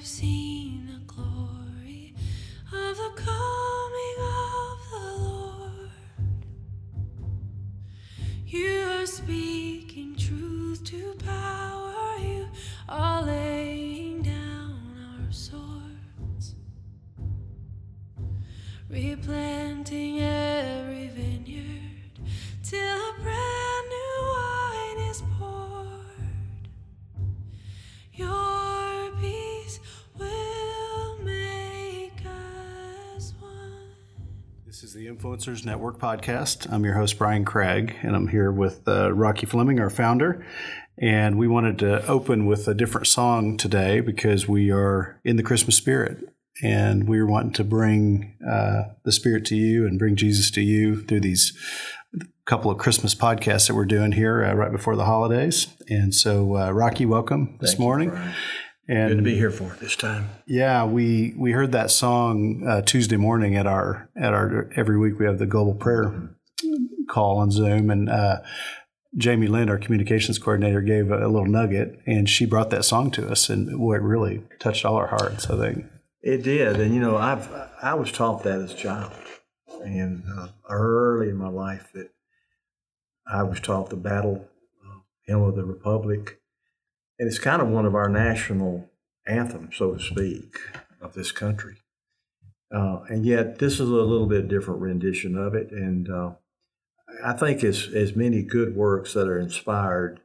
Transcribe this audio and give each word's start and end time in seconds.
I've 0.00 0.06
seen 0.06 0.86
the 0.86 1.12
glory 1.12 2.14
of 2.72 2.96
the 2.96 3.10
coming 3.16 4.16
of 4.18 4.78
the 4.90 5.06
Lord. 5.22 5.90
You 8.46 9.06
speaking 9.06 9.79
Influencers 35.20 35.66
Network 35.66 35.98
podcast. 35.98 36.72
I'm 36.72 36.82
your 36.82 36.94
host, 36.94 37.18
Brian 37.18 37.44
Craig, 37.44 37.94
and 38.00 38.16
I'm 38.16 38.28
here 38.28 38.50
with 38.50 38.88
uh, 38.88 39.12
Rocky 39.12 39.44
Fleming, 39.44 39.78
our 39.78 39.90
founder. 39.90 40.46
And 40.96 41.36
we 41.36 41.46
wanted 41.46 41.78
to 41.80 42.06
open 42.06 42.46
with 42.46 42.66
a 42.66 42.72
different 42.72 43.06
song 43.06 43.58
today 43.58 44.00
because 44.00 44.48
we 44.48 44.70
are 44.70 45.20
in 45.22 45.36
the 45.36 45.42
Christmas 45.42 45.76
spirit. 45.76 46.24
And 46.62 47.06
we 47.06 47.18
are 47.18 47.26
wanting 47.26 47.52
to 47.52 47.64
bring 47.64 48.34
uh, 48.50 48.94
the 49.04 49.12
Spirit 49.12 49.44
to 49.46 49.56
you 49.56 49.86
and 49.86 49.98
bring 49.98 50.16
Jesus 50.16 50.50
to 50.52 50.62
you 50.62 51.02
through 51.02 51.20
these 51.20 51.52
couple 52.46 52.70
of 52.70 52.78
Christmas 52.78 53.14
podcasts 53.14 53.68
that 53.68 53.74
we're 53.74 53.84
doing 53.84 54.12
here 54.12 54.42
uh, 54.42 54.54
right 54.54 54.72
before 54.72 54.96
the 54.96 55.04
holidays. 55.04 55.68
And 55.88 56.14
so, 56.14 56.56
uh, 56.56 56.70
Rocky, 56.70 57.04
welcome 57.04 57.58
this 57.60 57.72
Thank 57.72 57.78
you, 57.78 57.84
morning. 57.84 58.10
Brian. 58.10 58.34
And 58.88 59.08
Good 59.10 59.16
to 59.18 59.22
be 59.22 59.36
here 59.36 59.50
for 59.50 59.72
it 59.74 59.80
this 59.80 59.96
time. 59.96 60.30
yeah, 60.46 60.84
we 60.84 61.34
we 61.36 61.52
heard 61.52 61.72
that 61.72 61.90
song 61.90 62.66
uh, 62.66 62.82
Tuesday 62.82 63.16
morning 63.16 63.56
at 63.56 63.66
our 63.66 64.08
at 64.16 64.32
our 64.34 64.70
every 64.76 64.98
week 64.98 65.18
we 65.18 65.26
have 65.26 65.38
the 65.38 65.46
global 65.46 65.74
prayer 65.74 66.30
call 67.08 67.38
on 67.38 67.50
Zoom, 67.50 67.90
and 67.90 68.08
uh, 68.08 68.38
Jamie 69.16 69.48
Lynn, 69.48 69.68
our 69.68 69.78
communications 69.78 70.38
coordinator, 70.38 70.80
gave 70.80 71.10
a, 71.10 71.26
a 71.26 71.28
little 71.28 71.46
nugget, 71.46 71.98
and 72.06 72.28
she 72.28 72.46
brought 72.46 72.70
that 72.70 72.84
song 72.84 73.10
to 73.12 73.28
us, 73.30 73.48
and 73.48 73.76
boy, 73.78 73.96
it 73.96 74.02
really 74.02 74.42
touched 74.60 74.84
all 74.84 74.96
our 74.96 75.08
hearts. 75.08 75.50
I 75.50 75.56
think. 75.58 75.86
It 76.22 76.42
did, 76.42 76.78
and 76.80 76.94
you 76.94 77.00
know, 77.00 77.16
I've 77.16 77.48
I 77.82 77.94
was 77.94 78.12
taught 78.12 78.42
that 78.44 78.60
as 78.60 78.72
a 78.72 78.76
child, 78.76 79.12
and 79.84 80.22
uh, 80.38 80.48
early 80.68 81.30
in 81.30 81.36
my 81.36 81.48
life 81.48 81.90
that 81.94 82.10
I 83.26 83.42
was 83.42 83.60
taught 83.60 83.90
the 83.90 83.96
battle 83.96 84.48
uh, 84.86 84.98
hymn 85.26 85.42
of 85.42 85.56
the 85.56 85.64
Republic, 85.64 86.39
and 87.20 87.28
it's 87.28 87.38
kind 87.38 87.60
of 87.60 87.68
one 87.68 87.84
of 87.84 87.94
our 87.94 88.08
national 88.08 88.88
anthems, 89.26 89.76
so 89.76 89.92
to 89.92 90.02
speak, 90.02 90.56
of 91.02 91.12
this 91.12 91.30
country. 91.30 91.76
Uh, 92.74 93.00
and 93.08 93.26
yet, 93.26 93.58
this 93.58 93.74
is 93.74 93.80
a 93.80 93.84
little 93.84 94.26
bit 94.26 94.48
different 94.48 94.80
rendition 94.80 95.36
of 95.36 95.54
it, 95.54 95.70
and 95.70 96.08
uh, 96.10 96.30
I 97.22 97.34
think 97.34 97.62
as 97.62 97.88
as 97.94 98.16
many 98.16 98.42
good 98.42 98.74
works 98.74 99.12
that 99.12 99.28
are 99.28 99.38
inspired, 99.38 100.20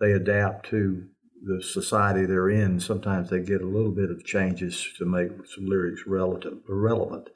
they 0.00 0.12
adapt 0.12 0.66
to 0.70 1.08
the 1.44 1.62
society 1.62 2.24
they're 2.24 2.48
in. 2.48 2.80
Sometimes 2.80 3.28
they 3.28 3.40
get 3.40 3.60
a 3.60 3.66
little 3.66 3.92
bit 3.92 4.10
of 4.10 4.24
changes 4.24 4.88
to 4.96 5.04
make 5.04 5.30
some 5.54 5.66
lyrics 5.66 6.06
relative 6.06 6.58
relevant, 6.66 7.28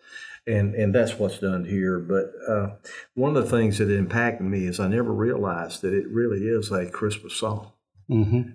and 0.47 0.75
and 0.75 0.95
that's 0.95 1.19
what's 1.19 1.41
done 1.41 1.67
here. 1.67 1.99
But 1.99 2.33
uh, 2.49 2.77
one 3.15 3.37
of 3.37 3.45
the 3.45 3.51
things 3.51 3.77
that 3.79 3.91
impacted 3.91 4.47
me 4.47 4.67
is 4.67 4.81
I 4.81 4.89
never 4.89 5.13
realized 5.13 5.83
that 5.83 5.93
it 5.93 6.09
really 6.09 6.47
is 6.47 6.73
a 6.73 6.89
Christmas 6.89 7.35
song. 7.35 7.73
Mm-hmm. 8.09 8.53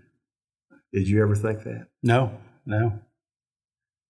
Did 0.93 1.07
you 1.07 1.21
ever 1.21 1.35
think 1.35 1.63
that? 1.63 1.87
No, 2.03 2.31
no, 2.65 2.99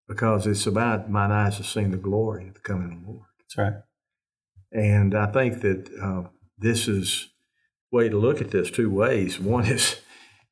Because 0.08 0.48
it's 0.48 0.66
about 0.66 1.10
mine 1.10 1.32
eyes 1.32 1.58
have 1.58 1.66
seen 1.68 1.92
the 1.92 1.98
glory 1.98 2.48
of 2.48 2.54
the 2.56 2.60
coming 2.62 2.92
of 2.94 3.02
the 3.02 3.12
Lord. 3.12 3.26
that's 3.40 3.58
right. 3.58 3.74
And 4.72 5.16
I 5.16 5.26
think 5.32 5.62
that 5.62 5.90
uh, 6.02 6.30
this 6.58 6.88
is 6.88 7.30
way 7.92 8.08
to 8.10 8.18
look 8.18 8.40
at 8.42 8.52
this 8.52 8.70
two 8.72 8.90
ways. 8.90 9.40
One 9.40 9.66
is, 9.66 10.00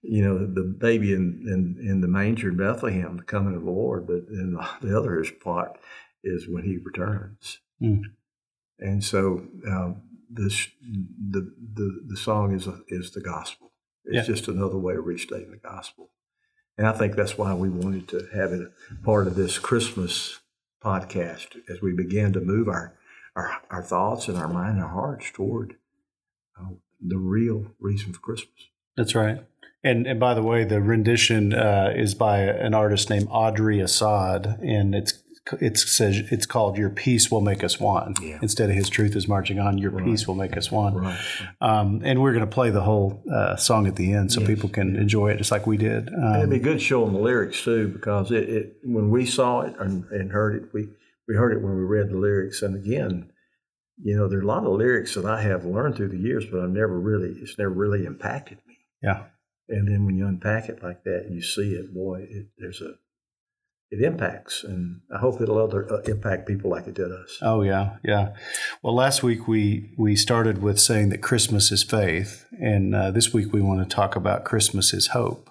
you 0.01 0.23
know, 0.23 0.37
the 0.39 0.63
baby 0.63 1.13
in, 1.13 1.43
in, 1.47 1.77
in 1.87 2.01
the 2.01 2.07
manger 2.07 2.49
in 2.49 2.57
Bethlehem, 2.57 3.17
the 3.17 3.23
coming 3.23 3.55
of 3.55 3.63
the 3.63 3.69
Lord, 3.71 4.07
but 4.07 4.27
then 4.27 4.57
the 4.81 4.97
other 4.97 5.19
is 5.21 5.31
part 5.31 5.77
is 6.23 6.47
when 6.49 6.63
he 6.63 6.77
returns. 6.77 7.59
Mm. 7.81 8.01
And 8.79 9.03
so 9.03 9.45
um, 9.67 10.01
this 10.29 10.67
the, 10.81 11.51
the 11.73 12.01
the 12.07 12.17
song 12.17 12.53
is 12.53 12.67
a, 12.67 12.79
is 12.89 13.11
the 13.11 13.21
gospel. 13.21 13.71
It's 14.03 14.27
Yeah. 14.27 14.33
just 14.35 14.47
another 14.47 14.77
way 14.77 14.95
of 14.95 15.05
restating 15.05 15.51
the 15.51 15.57
gospel. 15.57 16.09
And 16.77 16.85
I 16.87 16.91
think 16.91 17.15
that's 17.15 17.37
why 17.37 17.53
we 17.53 17.69
wanted 17.69 18.07
to 18.09 18.27
have 18.33 18.51
it 18.53 18.71
part 19.03 19.27
of 19.27 19.35
this 19.35 19.57
Christmas 19.57 20.39
podcast 20.83 21.57
as 21.69 21.81
we 21.81 21.93
begin 21.93 22.33
to 22.33 22.39
move 22.39 22.67
our 22.67 22.93
our, 23.35 23.61
our 23.69 23.83
thoughts 23.83 24.27
and 24.27 24.37
our 24.37 24.47
mind 24.47 24.75
and 24.75 24.83
our 24.83 24.89
hearts 24.89 25.31
toward 25.31 25.75
uh, 26.59 26.69
the 26.99 27.17
real 27.17 27.67
reason 27.79 28.11
for 28.11 28.19
Christmas. 28.19 28.69
That's 28.95 29.13
right. 29.13 29.43
And 29.83 30.07
and 30.07 30.19
by 30.19 30.33
the 30.33 30.43
way, 30.43 30.63
the 30.63 30.81
rendition 30.81 31.53
uh, 31.53 31.93
is 31.95 32.15
by 32.15 32.39
an 32.39 32.73
artist 32.73 33.09
named 33.09 33.27
Audrey 33.29 33.79
Assad, 33.79 34.59
and 34.61 34.95
it's 34.95 35.23
it 35.59 35.77
says 35.77 36.17
it's 36.31 36.45
called 36.45 36.77
"Your 36.77 36.89
Peace 36.89 37.29
Will 37.31 37.41
Make 37.41 37.63
Us 37.63 37.79
One." 37.79 38.13
Yeah. 38.21 38.39
Instead 38.41 38.69
of 38.69 38.75
"His 38.75 38.89
Truth 38.89 39.15
Is 39.15 39.27
Marching 39.27 39.59
On," 39.59 39.77
"Your 39.77 39.91
Right. 39.91 40.05
Peace 40.05 40.27
Will 40.27 40.35
Make 40.35 40.57
Us 40.57 40.71
One." 40.71 40.95
Right. 40.95 41.19
Um, 41.61 42.01
and 42.03 42.21
we're 42.21 42.33
going 42.33 42.45
to 42.45 42.51
play 42.51 42.69
the 42.69 42.81
whole 42.81 43.23
uh, 43.31 43.55
song 43.55 43.87
at 43.87 43.95
the 43.95 44.13
end 44.13 44.31
so 44.31 44.41
Yes. 44.41 44.47
people 44.47 44.69
can 44.69 44.95
enjoy 44.95 45.31
it 45.31 45.37
just 45.37 45.51
like 45.51 45.65
we 45.67 45.77
did. 45.77 46.07
And 46.09 46.35
it'd 46.35 46.43
Um, 46.45 46.49
be 46.49 46.59
good 46.59 46.81
showing 46.81 47.13
the 47.13 47.19
lyrics 47.19 47.63
too, 47.63 47.87
because 47.87 48.31
it, 48.31 48.49
it 48.49 48.73
when 48.83 49.09
we 49.09 49.25
saw 49.25 49.61
it 49.61 49.75
and, 49.79 50.03
and 50.11 50.31
heard 50.31 50.55
it, 50.55 50.69
we 50.73 50.89
we 51.27 51.35
heard 51.35 51.53
it 51.53 51.61
when 51.61 51.75
we 51.75 51.83
read 51.83 52.09
the 52.09 52.17
lyrics. 52.17 52.61
And 52.61 52.75
again, 52.75 53.31
you 54.01 54.15
know, 54.15 54.27
there 54.27 54.39
are 54.39 54.43
a 54.43 54.45
lot 54.45 54.63
of 54.65 54.73
lyrics 54.73 55.15
that 55.15 55.25
I 55.25 55.41
have 55.41 55.65
learned 55.65 55.95
through 55.95 56.09
the 56.09 56.17
years, 56.19 56.45
but 56.51 56.61
I've 56.61 56.69
never 56.69 56.99
really 56.99 57.29
it's 57.41 57.57
never 57.57 57.71
really 57.71 58.05
impacted 58.05 58.59
me. 58.67 58.77
yeah, 59.01 59.23
And 59.69 59.87
then 59.87 60.05
when 60.05 60.15
you 60.17 60.27
unpack 60.27 60.69
it 60.69 60.83
like 60.83 61.03
that, 61.03 61.23
and 61.25 61.35
you 61.35 61.41
see 61.41 61.71
it, 61.73 61.93
boy, 61.93 62.25
it, 62.29 62.47
there's 62.57 62.81
a 62.81 62.93
it 63.89 64.03
impacts, 64.03 64.63
and 64.63 65.01
I 65.13 65.19
hope 65.19 65.39
it'll 65.39 65.57
other 65.57 65.91
uh, 65.91 66.01
impact 66.01 66.47
people 66.47 66.69
like 66.69 66.87
it 66.87 66.95
did 66.95 67.11
us. 67.11 67.37
oh 67.41 67.61
yeah, 67.61 67.97
yeah. 68.03 68.33
Well, 68.81 68.95
last 68.95 69.23
week 69.23 69.47
we 69.47 69.93
we 69.97 70.15
started 70.15 70.61
with 70.61 70.79
saying 70.79 71.09
that 71.09 71.21
Christmas 71.21 71.71
is 71.71 71.83
faith, 71.83 72.45
and 72.59 72.93
uh, 72.93 73.11
this 73.11 73.33
week 73.33 73.53
we 73.53 73.61
want 73.61 73.87
to 73.87 73.95
talk 73.95 74.15
about 74.15 74.43
Christmas 74.43 74.93
is 74.93 75.07
hope. 75.07 75.49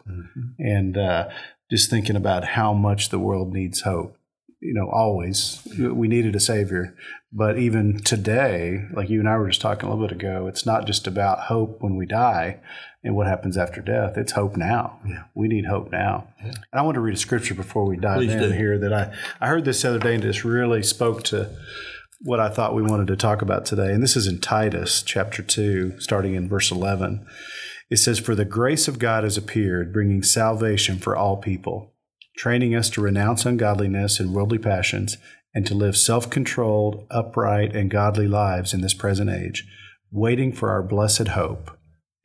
and 0.58 0.96
uh, 0.96 1.28
just 1.70 1.91
thinking 1.91 2.16
about 2.16 2.44
how 2.44 2.72
much 2.72 3.08
the 3.08 3.19
world 3.19 3.52
needs 3.52 3.80
hope. 3.82 4.16
You 4.60 4.75
know, 4.75 4.88
always 4.91 5.66
we 5.78 6.08
needed 6.08 6.34
a 6.34 6.41
savior, 6.41 6.94
but 7.32 7.58
even 7.58 7.98
today, 7.98 8.84
like 8.92 9.08
you 9.08 9.20
and 9.20 9.28
I 9.28 9.36
were 9.36 9.48
just 9.48 9.60
talking 9.60 9.88
a 9.88 9.92
little 9.92 10.06
bit 10.08 10.16
ago, 10.16 10.46
it's 10.46 10.66
not 10.66 10.86
just 10.86 11.06
about 11.06 11.41
hope 11.41 11.78
when 11.80 11.96
we 11.96 12.06
die 12.06 12.60
and 13.06 13.17
what 13.17 13.27
happens 13.27 13.56
after 13.56 13.81
death. 13.81 14.17
It's 14.17 14.33
hope 14.33 14.56
now. 14.56 14.99
Yeah. 15.06 15.25
We 15.34 15.49
need 15.49 15.67
hope 15.67 15.91
now. 15.91 16.28
Yeah. 16.41 16.49
And 16.49 16.81
I 16.81 16.83
want 16.83 16.97
to 16.97 17.00
read 17.00 17.15
a 17.15 17.19
scripture 17.19 17.55
before 17.55 17.87
we 17.87 17.97
dive 17.97 18.19
Please 18.19 18.33
in 18.33 18.41
do. 18.41 18.50
here 18.50 18.78
that 18.78 18.93
I 18.93 19.15
I 19.41 19.49
heard 19.49 19.65
this 19.65 19.83
the 19.83 19.91
other 19.91 19.99
day 19.99 20.15
and 20.15 20.22
just 20.22 20.44
really 20.44 20.83
spoke 20.83 21.22
to 21.25 21.50
what 22.21 22.41
I 22.41 22.49
thought 22.49 22.75
we 22.75 22.83
wanted 22.83 23.06
to 23.09 23.17
talk 23.17 23.43
about 23.43 23.65
today. 23.65 23.93
And 23.93 24.03
this 24.03 24.17
is 24.17 24.27
in 24.27 24.41
Titus 24.41 25.03
chapter 25.03 25.43
2, 25.43 26.00
starting 26.00 26.34
in 26.34 26.49
verse 26.49 26.71
11. 26.71 27.27
It 27.91 27.99
says, 27.99 28.19
For 28.19 28.34
the 28.34 28.44
grace 28.44 28.89
of 28.89 28.99
God 28.99 29.23
has 29.23 29.37
appeared, 29.37 29.93
bringing 29.93 30.23
salvation 30.23 30.99
for 30.99 31.17
all 31.17 31.37
people, 31.37 31.94
training 32.37 32.75
us 32.75 32.91
to 32.91 33.00
renounce 33.00 33.47
ungodliness 33.47 34.19
and 34.19 34.34
worldly 34.34 34.59
passions, 34.59 35.19
and 35.55 35.67
to 35.67 35.75
live 35.75 35.97
self 35.97 36.28
controlled, 36.28 37.06
upright, 37.11 37.75
and 37.75 37.91
godly 37.91 38.28
lives 38.28 38.75
in 38.75 38.81
this 38.81 38.94
present 38.94 39.31
age, 39.31 39.65
waiting 40.11 40.53
for 40.53 40.71
our 40.71 40.83
blessed 40.83 41.28
hope, 41.28 41.75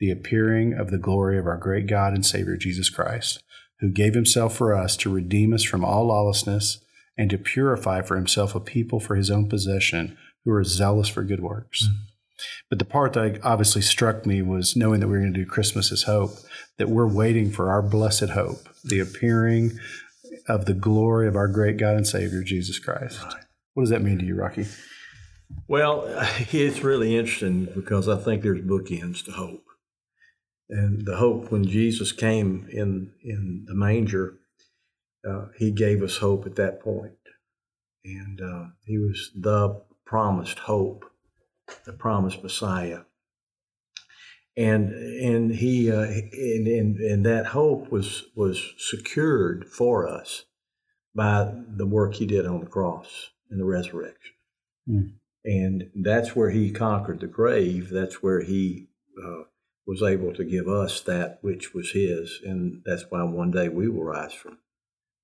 the 0.02 0.10
appearing 0.10 0.74
of 0.74 0.90
the 0.90 0.98
glory 0.98 1.38
of 1.38 1.46
our 1.46 1.56
great 1.56 1.86
God 1.86 2.12
and 2.12 2.26
Savior 2.26 2.56
Jesus 2.56 2.90
Christ, 2.90 3.40
who 3.78 3.88
gave 3.88 4.14
himself 4.14 4.56
for 4.56 4.74
us 4.74 4.96
to 4.96 5.08
redeem 5.08 5.54
us 5.54 5.62
from 5.62 5.84
all 5.84 6.08
lawlessness 6.08 6.80
and 7.16 7.30
to 7.30 7.38
purify 7.38 8.02
for 8.02 8.16
himself 8.16 8.56
a 8.56 8.58
people 8.58 8.98
for 8.98 9.14
his 9.14 9.30
own 9.30 9.48
possession 9.48 10.18
who 10.44 10.50
are 10.50 10.64
zealous 10.64 11.06
for 11.06 11.22
good 11.22 11.38
works. 11.38 11.84
Mm-hmm. 11.84 12.02
But 12.68 12.80
the 12.80 12.84
part 12.84 13.12
that 13.12 13.38
obviously 13.44 13.80
struck 13.80 14.26
me 14.26 14.42
was 14.42 14.74
knowing 14.74 14.98
that 14.98 15.06
we 15.06 15.18
are 15.18 15.20
going 15.20 15.34
to 15.34 15.38
do 15.38 15.46
Christmas 15.46 15.92
as 15.92 16.02
hope, 16.02 16.32
that 16.78 16.88
we're 16.88 17.06
waiting 17.06 17.52
for 17.52 17.70
our 17.70 17.80
blessed 17.80 18.30
hope, 18.30 18.68
the 18.82 18.98
appearing 18.98 19.78
of 20.48 20.64
the 20.64 20.74
glory 20.74 21.28
of 21.28 21.36
our 21.36 21.46
great 21.46 21.76
God 21.76 21.94
and 21.94 22.08
Savior, 22.08 22.42
Jesus 22.42 22.80
Christ. 22.80 23.20
What 23.74 23.84
does 23.84 23.90
that 23.90 24.02
mean 24.02 24.18
to 24.18 24.24
you, 24.24 24.34
Rocky? 24.34 24.66
Well, 25.68 26.06
it's 26.50 26.82
really 26.82 27.16
interesting 27.16 27.68
because 27.72 28.08
I 28.08 28.16
think 28.16 28.42
there's 28.42 28.62
bookends 28.62 29.24
to 29.26 29.30
hope. 29.30 29.62
And 30.68 31.04
the 31.04 31.16
hope 31.16 31.50
when 31.50 31.64
Jesus 31.64 32.12
came 32.12 32.66
in 32.70 33.12
in 33.22 33.64
the 33.66 33.74
manger, 33.74 34.38
uh, 35.28 35.46
he 35.56 35.70
gave 35.70 36.02
us 36.02 36.18
hope 36.18 36.46
at 36.46 36.56
that. 36.56 36.80
And 38.04 38.40
uh, 38.40 38.64
he 38.84 38.98
was 38.98 39.30
the 39.34 39.82
promised 40.04 40.60
hope, 40.60 41.04
the 41.84 41.92
promised 41.92 42.42
Messiah. 42.42 43.00
And 44.56 44.92
and 44.92 45.54
he 45.54 45.90
uh, 45.90 46.02
and, 46.02 46.66
and 46.66 46.96
and 46.98 47.26
that 47.26 47.46
hope 47.46 47.90
was 47.90 48.24
was 48.34 48.74
secured 48.76 49.66
for 49.66 50.06
us 50.06 50.44
by 51.14 51.52
the 51.66 51.86
work 51.86 52.14
he 52.14 52.26
did 52.26 52.46
on 52.46 52.60
the 52.60 52.66
cross 52.66 53.30
and 53.50 53.58
the 53.60 53.64
resurrection. 53.64 54.34
Mm. 54.88 55.12
And 55.44 55.90
that's 55.94 56.36
where 56.36 56.50
he 56.50 56.70
conquered 56.70 57.20
the 57.20 57.26
grave. 57.26 57.90
That's 57.90 58.22
where 58.22 58.42
he 58.42 58.88
uh, 59.22 59.44
was 59.86 60.02
able 60.02 60.32
to 60.34 60.44
give 60.44 60.68
us 60.68 61.00
that 61.02 61.38
which 61.40 61.74
was 61.74 61.90
his. 61.90 62.40
And 62.44 62.82
that's 62.84 63.04
why 63.10 63.22
one 63.24 63.50
day 63.50 63.68
we 63.68 63.88
will 63.88 64.04
rise 64.04 64.32
from, 64.32 64.58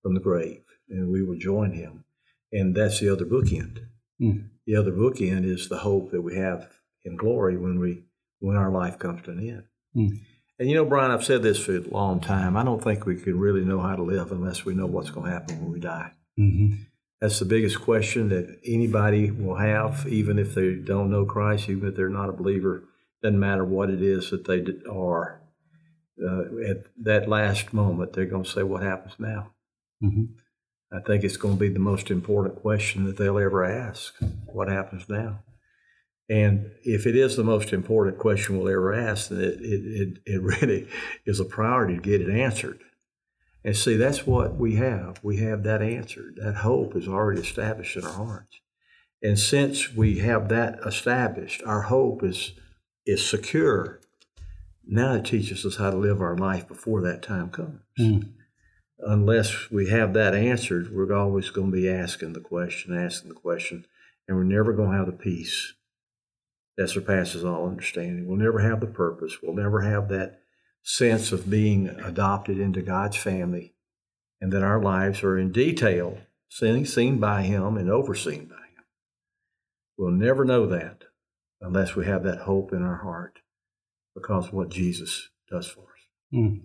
from 0.03 0.15
the 0.15 0.21
grave 0.21 0.63
and 0.89 1.11
we 1.11 1.23
will 1.23 1.39
join 1.39 1.73
him. 1.73 2.05
And 2.53 2.75
that's 2.75 3.01
the 3.01 3.11
other 3.11 3.25
bookend. 3.25 3.87
Mm. 4.21 4.49
The 4.67 4.77
other 4.77 4.93
bookend 4.93 5.45
is 5.45 5.69
the 5.69 5.79
hope 5.79 6.11
that 6.11 6.23
we 6.23 6.37
have 6.37 6.69
in 7.05 7.17
glory 7.17 7.57
when 7.57 7.79
we 7.79 8.05
when 8.41 8.57
our 8.57 8.71
life 8.71 8.99
comes 8.99 9.23
to 9.23 9.33
an 9.33 9.41
end. 9.41 9.65
Mm. 9.97 10.21
And 10.59 10.69
you 10.69 10.75
know, 10.75 10.85
Brian, 10.85 11.11
I've 11.11 11.25
said 11.25 11.43
this 11.43 11.59
for 11.59 11.77
a 11.77 11.81
long 11.81 12.21
time. 12.21 12.57
I 12.57 12.65
don't 12.65 12.83
think 12.83 13.07
we 13.07 13.17
could 13.17 13.37
really 13.37 13.65
know 13.65 13.81
how 13.81 13.95
to 13.95 14.03
live 14.03 14.33
unless 14.33 14.65
we 14.65 14.75
know 14.75 14.87
what's 14.87 15.11
going 15.11 15.27
to 15.27 15.33
happen 15.33 15.61
when 15.61 15.73
we 15.73 15.79
die. 15.79 16.13
Mm-hmm. 16.39 16.83
That's 17.21 17.39
the 17.39 17.45
biggest 17.45 17.81
question 17.81 18.29
that 18.31 18.59
anybody 18.65 19.31
will 19.31 19.57
have, 19.57 20.07
even 20.09 20.39
if 20.39 20.55
they 20.55 20.75
don't 20.75 21.11
know 21.11 21.25
Christ, 21.25 21.69
even 21.69 21.89
if 21.89 21.97
they're 21.97 22.09
not 22.09 22.29
a 22.29 22.33
believer. 22.33 22.85
Doesn't 23.23 23.41
matter 23.41 23.65
what 23.65 23.91
it 23.91 24.03
is 24.03 24.31
that 24.31 24.47
they 24.47 24.65
are. 24.91 25.41
Uh, 26.23 26.43
at 26.69 26.85
that 27.05 27.29
last 27.29 27.73
moment, 27.73 28.13
they're 28.13 28.27
going 28.27 28.45
to 28.45 28.51
say, 28.51 28.63
"What 28.63 28.83
happens 28.83 29.15
now?" 29.19 29.53
Mm-hmm. 30.03 30.25
I 30.91 31.01
think 31.01 31.23
it's 31.23 31.37
going 31.37 31.55
to 31.55 31.61
be 31.61 31.69
the 31.69 31.79
most 31.79 32.11
important 32.11 32.57
question 32.57 33.05
that 33.05 33.19
they'll 33.19 33.39
ever 33.39 33.65
ask. 33.65 34.15
What 34.47 34.69
happens 34.69 35.09
now? 35.09 35.41
And 36.31 36.73
if 36.85 37.07
it 37.07 37.17
is 37.17 37.37
the 37.37 37.45
most 37.45 37.73
important 37.73 38.19
question 38.19 38.59
we'll 38.59 38.69
ever 38.69 38.93
ask, 38.93 39.29
then 39.29 39.41
it, 39.41 39.61
it, 39.61 40.19
it, 40.27 40.43
really 40.61 40.89
is 41.25 41.41
a 41.41 41.45
priority 41.45 41.97
to 41.97 42.01
get 42.01 42.21
it 42.21 42.31
answered. 42.31 42.81
And 43.65 43.77
see, 43.77 43.97
that's 43.97 44.27
what 44.27 44.57
we 44.57 44.77
have. 44.77 45.21
We 45.23 45.39
have 45.39 45.63
that 45.65 45.83
answered. 45.83 46.39
That 46.43 46.57
hope 46.57 46.95
is 46.97 47.09
already 47.09 47.41
established 47.41 47.97
in 47.97 48.05
our 48.05 48.13
hearts. 48.13 48.61
And 49.23 49.39
since 49.39 49.95
we 49.95 50.19
have 50.19 50.49
that 50.49 50.79
established, 50.87 51.63
our 51.67 51.83
hope 51.83 52.23
is, 52.23 52.53
is 53.09 53.27
secure. 53.27 54.01
Now 54.87 55.15
it 55.15 55.25
teaches 55.25 55.65
us 55.65 55.77
how 55.77 55.91
to 55.91 55.97
live 55.97 56.21
our 56.21 56.37
life 56.37 56.69
before 56.69 57.01
that 57.03 57.23
time 57.23 57.49
comes. 57.49 57.81
Mm. 57.99 58.33
Unless 59.01 59.71
we 59.71 59.89
have 59.89 60.13
that 60.13 60.35
answered, 60.35 60.95
we're 60.95 61.15
always 61.15 61.49
going 61.49 61.71
to 61.71 61.77
be 61.77 61.89
asking 61.89 62.35
the 62.35 62.41
question, 62.41 62.97
asking 62.97 63.31
the 63.31 63.35
question, 63.35 63.87
and 64.27 64.37
we're 64.37 64.45
never 64.45 64.75
going 64.75 64.91
to 64.91 64.97
have 64.99 65.07
the 65.07 65.13
peace 65.13 65.73
that 66.77 66.91
surpasses 66.91 67.45
all 67.45 67.67
understanding. 67.67 68.27
We'll 68.27 68.37
never 68.37 68.59
have 68.59 68.81
the 68.81 68.87
purpose. 68.87 69.39
We'll 69.43 69.55
never 69.55 69.81
have 69.81 70.09
that 70.11 70.41
sense 70.83 71.33
of 71.33 71.49
being 71.49 71.89
adopted 71.89 72.59
into 72.59 72.83
God's 72.83 73.17
family 73.17 73.73
and 74.41 74.53
that 74.53 74.63
our 74.63 74.83
lives 74.83 75.23
are 75.23 75.39
in 75.39 75.51
detail 75.51 76.19
seen, 76.51 76.85
seen 76.85 77.19
by 77.19 77.43
Him 77.43 77.79
and 77.79 77.91
overseen 77.91 78.47
by 78.47 78.57
Him. 78.57 78.85
We'll 79.97 80.11
never 80.11 80.45
know 80.45 80.67
that 80.67 81.05
unless 81.61 81.95
we 81.97 82.07
have 82.07 82.23
that 82.25 82.41
hope 82.41 82.73
in 82.73 82.83
our 82.83 82.97
heart 82.99 83.39
because 84.15 84.49
of 84.49 84.53
what 84.53 84.71
Jesus 84.71 85.29
does 85.51 85.67
for 85.67 85.81
us. 85.81 85.87
Mm. 86.35 86.61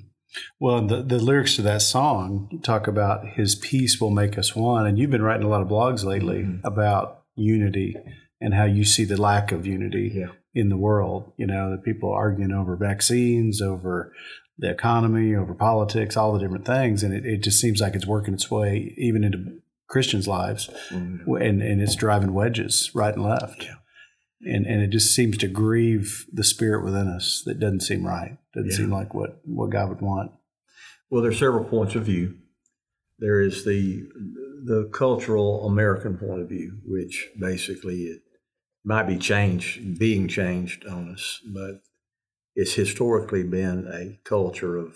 Well, 0.60 0.86
the, 0.88 1.04
the 1.04 1.20
lyrics 1.20 1.56
to 1.58 1.62
that 1.64 1.82
song 1.84 2.60
talk 2.64 2.88
about 2.88 3.28
His 3.36 3.56
peace 3.56 4.02
will 4.02 4.10
make 4.10 4.38
us 4.38 4.56
one. 4.56 4.88
And 4.88 4.98
you've 4.98 5.12
been 5.12 5.22
writing 5.22 5.46
a 5.46 5.50
lot 5.50 5.62
of 5.62 5.68
blogs 5.68 6.04
lately 6.04 6.40
Mhm. 6.44 6.62
about 6.64 7.24
unity 7.36 7.96
and 8.42 8.54
how 8.54 8.66
you 8.66 8.84
see 8.84 9.06
the 9.06 9.22
lack 9.22 9.52
of 9.52 9.66
unity 9.68 10.12
Yeah. 10.16 10.32
in 10.54 10.70
the 10.70 10.78
world. 10.78 11.32
You 11.38 11.46
know, 11.48 11.72
the 11.72 11.78
people 11.82 12.12
arguing 12.12 12.52
over 12.52 12.76
vaccines, 12.76 13.62
over 13.62 14.12
the 14.58 14.70
economy, 14.72 15.36
over 15.36 15.54
politics, 15.54 16.18
all 16.18 16.34
the 16.34 16.40
different 16.40 16.66
things. 16.66 17.04
And 17.04 17.14
it, 17.14 17.26
it 17.26 17.38
just 17.44 17.60
seems 17.60 17.80
like 17.80 17.94
it's 17.96 18.08
working 18.08 18.34
its 18.34 18.50
way 18.50 18.94
even 18.98 19.24
into 19.24 19.60
Christians' 19.88 20.28
lives. 20.28 20.70
Mm. 20.90 21.20
And, 21.42 21.62
and 21.62 21.82
it's 21.82 21.96
driving 21.96 22.34
wedges 22.34 22.90
right 22.96 23.14
and 23.14 23.24
left. 23.24 23.64
Yeah. 23.64 23.76
And, 24.46 24.66
and 24.66 24.82
it 24.82 24.90
just 24.90 25.16
seems 25.16 25.38
to 25.40 25.48
grieve 25.48 26.26
the 26.32 26.44
spirit 26.44 26.84
within 26.84 27.08
us 27.08 27.42
that 27.46 27.60
doesn't 27.60 27.82
seem 27.82 28.06
right. 28.06 28.38
Doesn't 28.54 28.72
Yeah. 28.72 28.78
seem 28.78 28.92
like 28.92 29.14
what, 29.14 29.40
what 29.46 29.70
God 29.70 29.90
would 29.90 30.02
want. 30.02 30.32
Well, 31.10 31.22
there 31.22 31.32
are 31.32 31.36
several 31.36 31.64
points 31.64 31.96
of 31.96 32.04
view. 32.06 32.36
There 33.20 33.40
is 33.40 33.64
the 33.66 34.04
the 34.66 34.90
cultural 34.94 35.68
American 35.68 36.18
point 36.18 36.42
of 36.42 36.48
view, 36.50 36.80
which 36.86 37.30
basically 37.40 38.04
it 38.04 38.22
might 38.86 39.04
be 39.08 39.18
changed, 39.18 40.00
being 40.00 40.28
changed 40.28 40.86
on 40.88 41.12
us, 41.12 41.40
but 41.54 41.82
it's 42.56 42.74
historically 42.74 43.44
been 43.44 43.88
a 43.88 44.20
culture 44.28 44.78
of, 44.78 44.96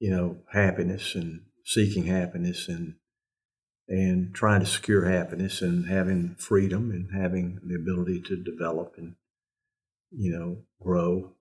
you 0.00 0.10
know, 0.10 0.38
happiness 0.52 1.14
and 1.14 1.42
seeking 1.64 2.04
happiness 2.06 2.68
and 2.68 2.94
and 3.88 4.34
trying 4.34 4.60
to 4.60 4.66
secure 4.66 5.04
happiness 5.04 5.62
and 5.62 5.86
having 5.86 6.34
freedom 6.38 6.90
and 6.90 7.10
having 7.12 7.60
the 7.64 7.74
ability 7.74 8.20
to 8.20 8.36
develop 8.36 8.94
and 8.96 9.14
you 10.10 10.32
know 10.32 10.58
grow 10.82 11.32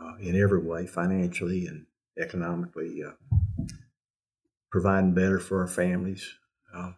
uh, 0.00 0.16
in 0.20 0.40
every 0.40 0.60
way, 0.60 0.86
financially 0.86 1.66
and 1.66 1.86
economically, 2.20 3.02
uh, 3.02 3.12
providing 4.70 5.14
better 5.14 5.38
for 5.38 5.60
our 5.60 5.66
families. 5.66 6.34
Uh, 6.74 6.92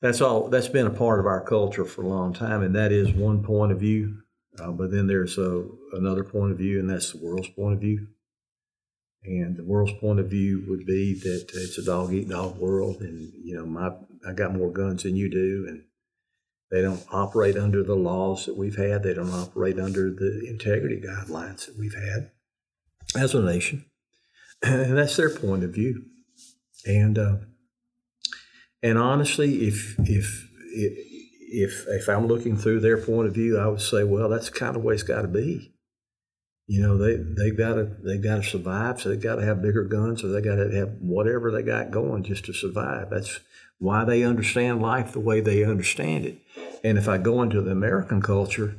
that's 0.00 0.20
all. 0.20 0.48
That's 0.48 0.68
been 0.68 0.86
a 0.86 0.90
part 0.90 1.20
of 1.20 1.26
our 1.26 1.42
culture 1.42 1.84
for 1.84 2.02
a 2.02 2.08
long 2.08 2.32
time, 2.32 2.62
and 2.62 2.74
that 2.74 2.90
is 2.90 3.12
one 3.12 3.42
point 3.42 3.72
of 3.72 3.78
view. 3.78 4.22
Uh, 4.58 4.72
but 4.72 4.90
then 4.90 5.06
there's 5.06 5.38
a, 5.38 5.66
another 5.92 6.24
point 6.24 6.52
of 6.52 6.58
view, 6.58 6.80
and 6.80 6.88
that's 6.88 7.12
the 7.12 7.18
world's 7.18 7.48
point 7.48 7.74
of 7.74 7.80
view. 7.80 8.08
And 9.22 9.56
the 9.56 9.64
world's 9.64 9.92
point 10.00 10.18
of 10.18 10.30
view 10.30 10.64
would 10.68 10.86
be 10.86 11.14
that 11.20 11.50
it's 11.52 11.76
a 11.76 11.84
dog 11.84 12.12
eat 12.12 12.28
dog 12.28 12.56
world, 12.56 13.02
and 13.02 13.32
you 13.44 13.54
know, 13.54 13.66
my 13.66 13.90
I 14.26 14.32
got 14.32 14.54
more 14.54 14.72
guns 14.72 15.02
than 15.02 15.14
you 15.14 15.28
do, 15.28 15.66
and 15.68 15.84
they 16.70 16.80
don't 16.80 17.04
operate 17.12 17.56
under 17.56 17.82
the 17.82 17.96
laws 17.96 18.46
that 18.46 18.56
we've 18.56 18.76
had. 18.76 19.02
They 19.02 19.14
don't 19.14 19.30
operate 19.30 19.78
under 19.78 20.10
the 20.10 20.46
integrity 20.48 21.00
guidelines 21.00 21.66
that 21.66 21.78
we've 21.78 21.94
had 21.94 22.30
as 23.20 23.34
a 23.34 23.42
nation. 23.42 23.86
And 24.62 24.98
that's 24.98 25.16
their 25.16 25.30
point 25.30 25.64
of 25.64 25.72
view. 25.72 26.04
And 26.86 27.18
uh, 27.18 27.36
and 28.82 28.98
honestly, 28.98 29.66
if 29.66 29.96
if 30.00 30.50
if 30.70 31.86
if 31.88 32.08
I'm 32.08 32.26
looking 32.26 32.56
through 32.56 32.80
their 32.80 32.98
point 32.98 33.26
of 33.26 33.34
view, 33.34 33.58
I 33.58 33.66
would 33.68 33.80
say, 33.80 34.04
well, 34.04 34.28
that's 34.28 34.50
the 34.50 34.58
kind 34.58 34.76
of 34.76 34.82
way 34.82 34.94
it's 34.94 35.02
got 35.02 35.22
to 35.22 35.28
be. 35.28 35.72
You 36.70 36.80
know, 36.80 36.96
they 36.96 37.16
they 37.16 37.50
got 37.50 37.74
to 37.74 37.90
they 38.04 38.16
got 38.16 38.36
to 38.36 38.42
survive, 38.44 39.00
so 39.00 39.08
they 39.08 39.16
got 39.16 39.34
to 39.34 39.44
have 39.44 39.60
bigger 39.60 39.82
guns, 39.82 40.22
or 40.22 40.28
they 40.28 40.40
got 40.40 40.54
to 40.54 40.70
have 40.76 40.90
whatever 41.00 41.50
they 41.50 41.62
got 41.62 41.90
going 41.90 42.22
just 42.22 42.44
to 42.44 42.52
survive. 42.52 43.10
That's 43.10 43.40
why 43.80 44.04
they 44.04 44.22
understand 44.22 44.80
life 44.80 45.10
the 45.10 45.18
way 45.18 45.40
they 45.40 45.64
understand 45.64 46.26
it. 46.26 46.38
And 46.84 46.96
if 46.96 47.08
I 47.08 47.18
go 47.18 47.42
into 47.42 47.60
the 47.60 47.72
American 47.72 48.22
culture, 48.22 48.76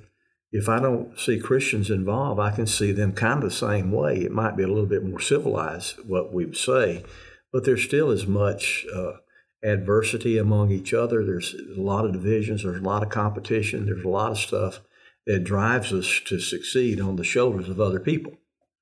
if 0.54 0.70
I 0.70 0.80
don't 0.80 1.20
see 1.20 1.38
Christians 1.38 1.90
involved, 1.90 2.40
I 2.40 2.52
can 2.52 2.66
see 2.66 2.94
them 2.94 3.12
kind 3.12 3.44
of 3.44 3.50
the 3.50 3.56
same 3.56 3.92
way. 3.92 4.20
It 4.20 4.32
might 4.32 4.56
be 4.56 4.64
a 4.64 4.70
little 4.70 4.86
bit 4.86 5.04
more 5.04 5.20
civilized, 5.20 5.98
what 6.08 6.32
we 6.32 6.46
would 6.46 6.56
say, 6.56 7.04
but 7.52 7.66
there's 7.66 7.84
still 7.84 8.10
as 8.10 8.26
much 8.26 8.86
uh, 8.96 9.18
adversity 9.66 10.38
among 10.38 10.72
each 10.72 10.94
other. 10.94 11.26
There's 11.26 11.54
a 11.78 11.82
lot 11.82 12.06
of 12.06 12.14
divisions. 12.14 12.64
There's 12.64 12.80
a 12.80 12.86
lot 12.86 13.04
of 13.04 13.10
competition. 13.10 13.86
There's 13.86 14.06
a 14.06 14.08
lot 14.08 14.32
of 14.32 14.38
stuff 14.38 14.80
that 15.26 15.44
drives 15.44 15.94
us 15.94 16.22
to 16.26 16.40
succeed 16.40 17.00
on 17.00 17.16
the 17.16 17.24
shoulders 17.24 17.70
of 17.70 17.80
other 17.80 18.00
people 18.00 18.34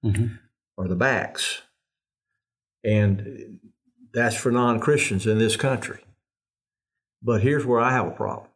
Mm-hmm. 0.04 0.28
or 0.78 0.88
the 0.88 0.96
backs. 0.96 1.62
And 2.86 3.60
that's 4.14 4.38
for 4.38 4.50
non 4.50 4.80
Christians 4.80 5.28
in 5.28 5.40
this 5.40 5.58
country. 5.58 6.00
But 7.22 7.42
here's 7.42 7.66
where 7.66 7.82
I 7.82 7.92
have 7.92 8.08
a 8.08 8.12
problem 8.12 8.48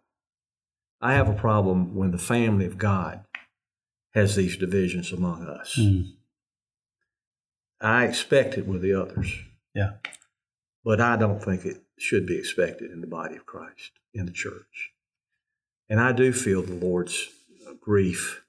I 1.01 1.13
have 1.15 1.27
a 1.27 1.33
problem 1.33 1.95
when 1.95 2.11
the 2.11 2.17
family 2.17 2.65
of 2.65 2.77
God 2.77 3.25
has 4.13 4.37
these 4.37 4.55
divisions 4.55 5.11
among 5.11 5.45
us. 5.45 5.77
Mm. 5.77 6.13
I 7.81 8.05
expect 8.05 8.57
it 8.57 8.65
with 8.65 8.81
the 8.81 8.93
others. 8.93 9.35
Yeah. 9.75 9.93
But 10.85 11.01
I 11.01 11.17
don't 11.17 11.43
think 11.43 11.65
it 11.65 11.81
should 11.97 12.25
be 12.25 12.37
expected 12.37 12.91
in 12.91 13.01
the 13.01 13.07
body 13.07 13.35
of 13.35 13.45
Christ, 13.45 13.91
in 14.13 14.25
the 14.25 14.31
church. 14.31 14.91
And 15.89 15.99
I 15.99 16.13
do 16.13 16.31
feel 16.31 16.61
the 16.61 16.73
Lord's 16.73 17.27
grief 17.83 18.43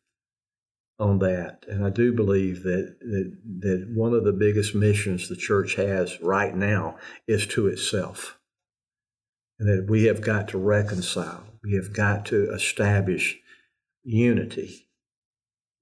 on 0.98 1.18
that. 1.18 1.64
And 1.68 1.84
I 1.84 1.90
do 1.90 2.12
believe 2.12 2.62
that, 2.62 2.96
that, 3.00 3.36
that 3.60 3.90
one 3.92 4.14
of 4.14 4.24
the 4.24 4.32
biggest 4.32 4.74
missions 4.74 5.28
the 5.28 5.36
church 5.36 5.74
has 5.74 6.20
right 6.20 6.54
now 6.54 6.96
is 7.26 7.46
to 7.48 7.66
itself. 7.66 8.38
And 9.58 9.68
that 9.68 9.90
we 9.90 10.04
have 10.04 10.20
got 10.20 10.48
to 10.48 10.58
reconcile, 10.58 11.44
we 11.62 11.74
have 11.74 11.92
got 11.92 12.26
to 12.26 12.52
establish 12.52 13.38
unity, 14.02 14.88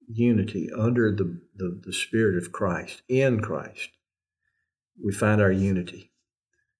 unity 0.07 0.69
under 0.75 1.11
the, 1.11 1.41
the, 1.55 1.81
the 1.83 1.93
Spirit 1.93 2.37
of 2.37 2.51
Christ, 2.51 3.01
in 3.07 3.39
Christ. 3.39 3.89
We 5.03 5.11
find 5.11 5.41
our 5.41 5.51
unity. 5.51 6.11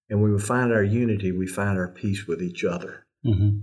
And 0.09 0.21
when 0.21 0.33
we 0.33 0.39
find 0.39 0.71
our 0.71 0.83
unity, 0.83 1.31
we 1.31 1.47
find 1.47 1.77
our 1.77 1.87
peace 1.87 2.27
with 2.27 2.41
each 2.41 2.63
other. 2.63 3.05
Mm-hmm. 3.25 3.59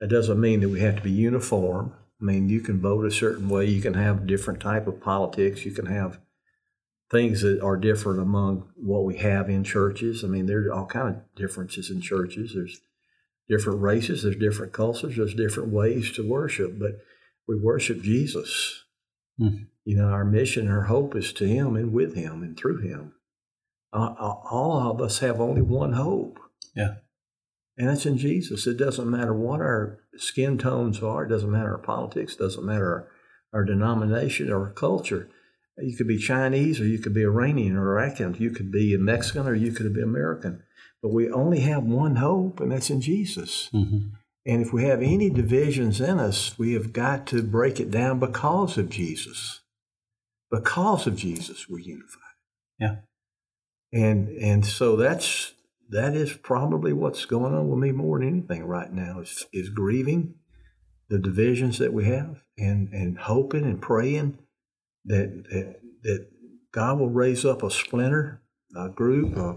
That 0.00 0.08
doesn't 0.08 0.40
mean 0.40 0.60
that 0.60 0.68
we 0.68 0.80
have 0.80 0.96
to 0.96 1.02
be 1.02 1.10
uniform. 1.10 1.94
I 2.24 2.26
mean, 2.26 2.48
you 2.48 2.60
can 2.60 2.80
vote 2.80 3.04
a 3.04 3.10
certain 3.10 3.50
way. 3.50 3.66
You 3.66 3.82
can 3.82 3.92
have 3.92 4.26
different 4.26 4.58
type 4.60 4.86
of 4.86 4.98
politics. 5.02 5.66
You 5.66 5.72
can 5.72 5.84
have 5.84 6.20
things 7.10 7.42
that 7.42 7.60
are 7.60 7.76
different 7.76 8.18
among 8.18 8.70
what 8.76 9.04
we 9.04 9.18
have 9.18 9.50
in 9.50 9.62
churches. 9.62 10.24
I 10.24 10.28
mean, 10.28 10.46
there 10.46 10.66
are 10.66 10.72
all 10.72 10.86
kind 10.86 11.16
of 11.16 11.34
differences 11.36 11.90
in 11.90 12.00
churches. 12.00 12.54
There's 12.54 12.80
different 13.46 13.82
races, 13.82 14.22
there's 14.22 14.36
different 14.36 14.72
cultures, 14.72 15.16
there's 15.16 15.34
different 15.34 15.68
ways 15.68 16.12
to 16.12 16.26
worship, 16.26 16.78
but 16.78 16.92
we 17.46 17.60
worship 17.60 18.00
Jesus. 18.00 18.84
Mhm. 19.38 19.66
You 19.84 19.98
know, 19.98 20.06
our 20.06 20.24
mission, 20.24 20.66
our 20.66 20.84
hope 20.84 21.14
is 21.14 21.30
to 21.34 21.46
Him 21.46 21.76
and 21.76 21.92
with 21.92 22.14
Him 22.14 22.42
and 22.42 22.56
through 22.56 22.78
Him. 22.78 23.12
Uh, 23.92 24.14
all 24.18 24.90
of 24.90 25.02
us 25.02 25.18
have 25.18 25.42
only 25.42 25.60
one 25.60 25.92
hope. 25.92 26.40
Yeah. 26.74 26.96
And 27.76 27.88
that's 27.88 28.06
in 28.06 28.16
Jesus. 28.16 28.66
It 28.66 28.76
doesn't 28.76 29.10
matter 29.10 29.34
what 29.34 29.60
our 29.60 29.98
skin 30.16 30.58
tones 30.58 31.02
are. 31.02 31.24
It 31.24 31.28
doesn't 31.28 31.50
matter 31.50 31.72
our 31.72 31.78
politics. 31.78 32.34
It 32.34 32.38
doesn't 32.38 32.64
matter 32.64 33.08
our, 33.52 33.60
our 33.60 33.64
denomination 33.64 34.50
or 34.50 34.66
our 34.66 34.72
culture. 34.72 35.28
You 35.78 35.96
could 35.96 36.06
be 36.06 36.18
Chinese 36.18 36.80
or 36.80 36.84
you 36.84 36.98
could 36.98 37.14
be 37.14 37.24
Iranian 37.24 37.76
or 37.76 37.98
Iraqi. 37.98 38.38
You 38.38 38.50
could 38.50 38.70
be 38.70 38.94
a 38.94 38.98
Mexican 38.98 39.48
or 39.48 39.54
you 39.54 39.72
could 39.72 39.92
be 39.92 40.02
American. 40.02 40.62
But 41.02 41.12
we 41.12 41.30
only 41.30 41.60
have 41.60 41.82
one 41.84 42.16
hope, 42.16 42.60
and 42.60 42.72
that's 42.72 42.88
in 42.88 43.02
Jesus. 43.02 43.68
Mhm. 43.74 44.12
And 44.46 44.62
if 44.62 44.72
we 44.72 44.84
have 44.84 45.02
any 45.02 45.30
divisions 45.30 46.00
in 46.00 46.18
us, 46.18 46.58
we 46.58 46.74
have 46.74 46.92
got 46.92 47.26
to 47.28 47.42
break 47.42 47.80
it 47.80 47.90
down 47.90 48.20
because 48.20 48.78
of 48.78 48.88
Jesus. 48.88 49.60
Because 50.50 51.06
of 51.06 51.16
Jesus, 51.16 51.68
we're 51.68 51.80
unified. 51.80 52.20
Yeah. 52.78 52.96
And 53.92 54.28
and 54.28 54.64
so 54.64 54.96
that's 54.96 55.52
that 55.94 56.14
is 56.14 56.32
probably 56.32 56.92
what's 56.92 57.24
going 57.24 57.54
on 57.54 57.68
with 57.68 57.78
me 57.78 57.92
more 57.92 58.18
than 58.18 58.28
anything 58.28 58.64
right 58.64 58.92
now 58.92 59.20
is 59.20 59.46
is 59.52 59.68
grieving 59.68 60.34
the 61.08 61.18
divisions 61.18 61.78
that 61.78 61.92
we 61.92 62.04
have 62.04 62.42
and 62.58 62.92
and 62.92 63.18
hoping 63.18 63.64
and 63.64 63.80
praying 63.80 64.38
that 65.04 65.44
that, 65.50 65.80
that 66.02 66.26
God 66.72 66.98
will 66.98 67.10
raise 67.10 67.44
up 67.44 67.62
a 67.62 67.70
splinter, 67.70 68.42
a 68.76 68.88
group, 68.88 69.36
a, 69.36 69.56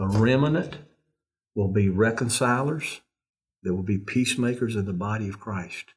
a 0.00 0.06
remnant 0.06 0.78
will 1.56 1.72
be 1.72 1.88
reconcilers 1.88 3.00
there 3.62 3.74
will 3.74 3.82
be 3.82 3.98
peacemakers 3.98 4.74
in 4.74 4.86
the 4.86 4.92
body 4.92 5.28
of 5.28 5.38
Christ 5.38 5.94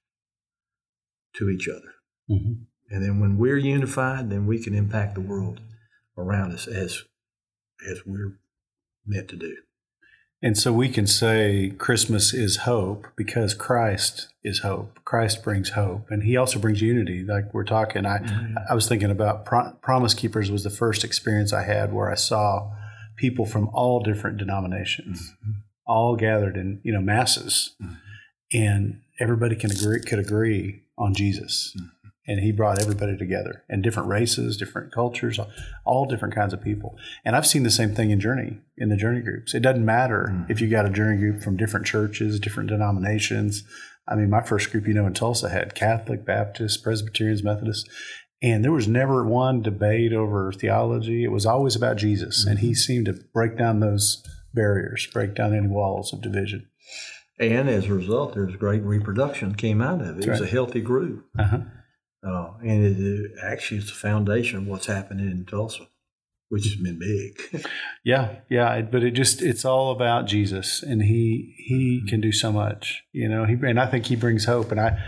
to 1.34 1.50
each 1.50 1.68
other. 1.68 1.96
Mhm. 2.30 2.68
And 2.89 3.04
then 3.04 3.20
when 3.20 3.38
we're 3.38 3.58
unified, 3.58 4.30
then 4.30 4.46
we 4.46 4.62
can 4.62 4.75
impact 4.75 5.15
the 5.15 5.22
world 5.22 5.62
around 6.18 6.51
us 6.51 6.68
as 6.68 7.04
as 7.89 8.06
we're 8.06 8.39
meant 9.06 9.30
to 9.30 9.36
do. 9.36 9.58
And 10.42 10.58
so 10.58 10.72
we 10.72 10.89
can 10.89 11.08
say 11.08 11.74
Christmas 11.77 12.34
is 12.34 12.58
hope 12.58 13.08
because 13.15 13.54
Christ 13.54 14.27
is 14.44 14.60
hope. 14.60 15.00
Christ 15.04 15.44
brings 15.44 15.72
hope, 15.72 16.08
and 16.10 16.24
He 16.24 16.38
also 16.38 16.60
brings 16.60 16.82
unity. 16.82 17.24
Like 17.24 17.54
we're 17.54 17.63
talking, 17.63 18.06
I 18.06 18.20
mm-hmm. 18.20 18.56
I 18.70 18.75
was 18.75 18.88
thinking 18.88 19.10
about 19.10 19.46
Pro- 19.46 19.72
Promise 19.82 20.13
Keepers 20.13 20.51
was 20.51 20.63
the 20.63 20.70
first 20.70 21.04
experience 21.04 21.54
I 21.54 21.63
had 21.63 21.94
where 21.94 22.12
I 22.12 22.15
saw 22.15 22.72
people 23.15 23.46
from 23.46 23.70
all 23.74 24.01
different 24.01 24.38
denominations, 24.38 25.20
mm-hmm. 25.22 25.60
all 25.88 26.15
gathered 26.15 26.58
in 26.58 26.82
you 26.84 26.94
know 26.94 27.01
masses, 27.01 27.75
mm-hmm. 27.82 27.94
and 28.54 29.01
everybody 29.20 29.56
can 29.56 29.72
agree 29.72 30.01
could 30.01 30.20
agree 30.20 30.84
on 30.98 31.13
Jesus. 31.13 31.75
And 32.27 32.39
he 32.39 32.51
brought 32.51 32.82
everybody 32.82 33.15
together, 33.15 33.63
and 33.70 33.84
different 33.84 34.10
races, 34.10 34.58
different 34.58 34.91
cultures, 34.91 35.39
all 35.86 36.05
different 36.05 36.34
kinds 36.34 36.53
of 36.53 36.62
people. 36.63 36.98
And 37.24 37.36
I've 37.36 37.46
seen 37.46 37.62
the 37.62 37.70
same 37.70 37.94
thing 37.94 38.10
in 38.10 38.20
Journey, 38.20 38.58
in 38.77 38.89
the 38.89 38.98
Journey 38.98 39.22
groups. 39.22 39.53
It 39.53 39.62
doesn't 39.62 39.86
matter 39.86 40.46
if 40.50 40.60
you 40.60 40.67
got 40.67 40.88
a 40.88 40.89
Journey 40.89 41.20
group 41.20 41.44
from 41.44 41.55
different 41.55 41.86
churches, 41.86 42.39
different 42.39 42.70
denominations. 42.70 43.63
I 44.08 44.15
mean, 44.15 44.29
my 44.29 44.41
first 44.41 44.72
group, 44.72 44.88
you 44.88 44.94
know, 44.94 45.05
in 45.05 45.13
Tulsa 45.13 45.50
had 45.50 45.75
Catholic, 45.75 46.25
Baptist, 46.25 46.84
Presbyterians, 46.84 47.44
Methodists, 47.44 47.88
and 48.41 48.63
there 48.63 48.72
was 48.72 48.88
never 48.88 49.24
one 49.24 49.62
debate 49.62 50.13
over 50.13 50.51
theology. 50.51 51.24
It 51.24 51.32
was 51.32 51.46
always 51.46 51.75
about 51.75 51.98
Jesus, 51.98 52.46
and 52.46 52.60
he 52.60 52.74
seemed 52.74 53.05
to 53.05 53.20
break 53.34 53.58
down 53.58 53.79
those 53.79 54.24
barriers, 54.53 55.08
break 55.13 55.36
down 55.36 55.55
any 55.55 55.67
walls 55.67 56.12
of 56.13 56.22
division. 56.22 56.67
And 57.39 57.70
as 57.70 57.86
a 57.86 57.94
result, 57.94 58.34
there's 58.34 58.55
great 58.55 58.84
reproduction 58.84 59.55
came 59.55 59.82
out 59.82 60.01
of 60.01 60.17
it. 60.17 60.25
It 60.25 60.29
was 60.29 60.39
right. 60.39 60.50
a 60.50 60.51
healthy 60.51 60.82
group. 60.82 61.25
Uh-huh. 61.38 61.60
Uh, 62.25 62.53
and 62.62 62.84
it, 62.84 63.00
it 63.00 63.32
actually 63.44 63.77
is 63.77 63.88
the 63.88 63.94
foundation 63.94 64.58
of 64.58 64.67
what's 64.67 64.88
happening 64.88 65.29
in 65.29 65.46
Tulsa, 65.46 65.88
which 66.50 66.63
has 66.63 66.75
been 66.75 67.00
big. 67.00 67.65
Yeah, 68.03 68.36
yeah, 68.51 68.82
but 68.82 69.01
it 69.01 69.12
just 69.12 69.41
it's 69.41 69.65
all 69.65 69.91
about 69.91 70.27
Jesus, 70.27 70.84
and 70.84 71.01
he 71.01 71.55
he 71.58 72.03
can 72.08 72.22
do 72.22 72.32
so 72.32 72.51
much, 72.51 73.01
you 73.12 73.27
know. 73.27 73.46
He 73.46 73.53
and 73.53 73.79
I 73.79 73.88
think 73.88 74.05
he 74.05 74.15
brings 74.15 74.46
hope. 74.46 74.72
And 74.72 74.79
I, 74.79 75.00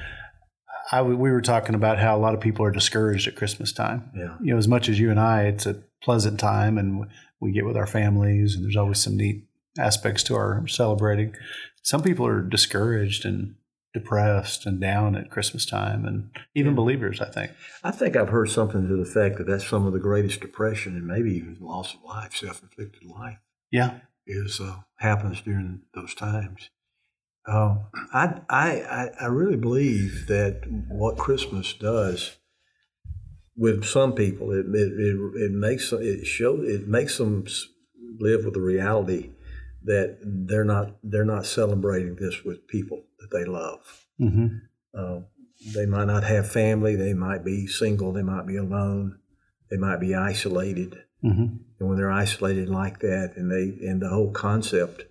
I 0.91 1.03
we 1.03 1.13
were 1.29 1.41
talking 1.43 1.75
about 1.75 1.99
how 1.99 2.17
a 2.17 2.19
lot 2.19 2.33
of 2.33 2.41
people 2.41 2.65
are 2.65 2.71
discouraged 2.71 3.27
at 3.27 3.35
Christmas 3.35 3.71
time. 3.71 4.09
yeah. 4.15 4.35
You 4.41 4.53
know, 4.53 4.57
as 4.57 4.67
much 4.67 4.89
as 4.89 4.99
you 4.99 5.11
and 5.11 5.19
I, 5.19 5.43
it's 5.43 5.67
a 5.67 5.83
pleasant 6.01 6.39
time, 6.39 6.79
and 6.79 7.05
we 7.39 7.51
get 7.51 7.65
with 7.67 7.77
our 7.77 7.85
families, 7.85 8.55
and 8.55 8.63
there's 8.63 8.75
always 8.75 8.99
some 8.99 9.15
neat 9.15 9.43
aspects 9.77 10.23
to 10.23 10.35
our 10.35 10.67
celebrating. 10.67 11.35
Some 11.83 12.01
people 12.01 12.25
are 12.25 12.41
discouraged 12.41 13.25
and 13.25 13.55
depressed 13.99 14.65
and 14.65 14.79
down 14.79 15.15
at 15.15 15.29
Christmas 15.31 15.65
time, 15.65 16.05
and 16.05 16.29
even 16.55 16.75
believers, 16.75 17.19
I 17.21 17.29
think. 17.29 17.51
I 17.83 17.91
think 17.91 18.15
I've 18.15 18.29
heard 18.29 18.49
something 18.49 18.87
to 18.87 18.95
the 18.95 19.01
effect 19.01 19.37
that 19.37 19.47
that's 19.47 19.67
some 19.67 19.85
of 19.85 19.93
the 19.93 19.99
greatest 19.99 20.41
depression 20.41 20.95
and 20.95 21.05
maybe 21.07 21.33
even 21.35 21.57
loss 21.59 21.93
of 21.93 22.03
life, 22.03 22.35
self 22.35 22.61
inflicted 22.63 23.03
life, 23.05 23.37
Yeah, 23.71 23.99
is 24.25 24.59
uh, 24.59 24.77
happens 24.97 25.41
during 25.41 25.81
those 25.93 26.13
times. 26.13 26.69
Um, 27.47 27.85
I, 28.13 28.41
I, 28.49 28.69
I- 28.81 29.11
I 29.21 29.25
really 29.27 29.55
believe 29.55 30.27
that 30.27 30.63
what 30.89 31.17
Christmas 31.17 31.73
does 31.73 32.37
with 33.55 33.85
some 33.85 34.13
people, 34.13 34.51
it, 34.51 34.65
it, 34.67 34.91
it, 34.99 35.43
it 35.45 35.51
makes 35.51 35.91
it 35.93 36.25
show 36.25 36.61
it 36.61 36.87
makes 36.87 37.17
them 37.17 37.45
live 38.19 38.45
with 38.45 38.53
the 38.53 38.61
reality 38.61 39.31
that 39.83 40.17
they're 40.21 40.65
not 40.65 40.97
they're 41.03 41.25
not 41.25 41.45
celebrating 41.45 42.15
this 42.15 42.43
with 42.43 42.67
people 42.67 43.03
that 43.29 43.37
they 43.37 43.45
love. 43.45 44.05
hmm 44.17 44.47
Uh, 44.93 45.19
they 45.73 45.85
might 45.85 46.05
not 46.05 46.23
have 46.23 46.51
family. 46.51 46.95
They 46.95 47.13
might 47.13 47.43
be 47.43 47.67
single. 47.67 48.13
They 48.13 48.23
might 48.23 48.45
be 48.47 48.57
alone. 48.57 49.19
They 49.69 49.77
might 49.77 49.99
be 49.99 50.13
isolated. 50.15 51.03
hmm 51.21 51.47
And 51.79 51.89
when 51.89 51.97
they're 51.97 52.11
isolated 52.11 52.69
like 52.69 52.99
that, 52.99 53.33
and 53.35 53.51
they 53.51 53.87
and 53.87 54.01
the 54.01 54.09
whole 54.09 54.31
concept 54.31 55.03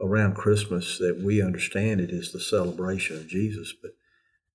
around 0.00 0.34
Christmas 0.36 0.98
that 0.98 1.20
we 1.22 1.40
understand 1.42 2.00
it 2.00 2.10
is 2.10 2.32
the 2.32 2.40
celebration 2.40 3.16
of 3.16 3.26
Jesus, 3.28 3.72
but 3.80 3.92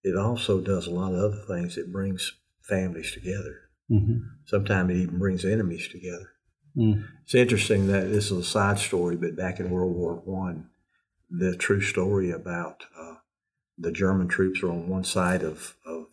it 0.04 0.16
also 0.16 0.60
does 0.62 0.88
a 0.88 0.92
lot 0.92 1.13
of 1.13 1.20
other 1.20 1.44
things. 1.48 1.78
It 1.78 1.92
brings 1.92 2.34
families 2.62 3.12
together. 3.13 3.70
hmm 3.88 4.18
Sometimes 4.46 4.92
it 4.92 4.98
even 4.98 5.20
brings 5.20 5.46
enemies 5.46 5.88
together. 5.88 6.30
mm 6.78 7.04
It's 7.24 7.36
interesting 7.36 7.88
that 7.88 8.12
this 8.12 8.25
is 8.32 8.38
a 8.38 8.44
side 8.44 8.80
story, 8.80 9.16
but 9.16 9.36
back 9.36 9.60
in 9.60 9.70
World 9.70 9.96
War 9.96 10.13
One, 10.25 10.70
the 11.30 11.56
true 11.56 11.82
story 11.82 12.32
about 12.32 12.84
uh, 13.00 13.16
the 13.78 13.92
German 13.92 14.28
troops 14.28 14.62
are 14.64 14.72
on 14.72 14.88
one 14.88 15.04
side 15.04 15.44
of, 15.44 15.76
of 15.86 16.08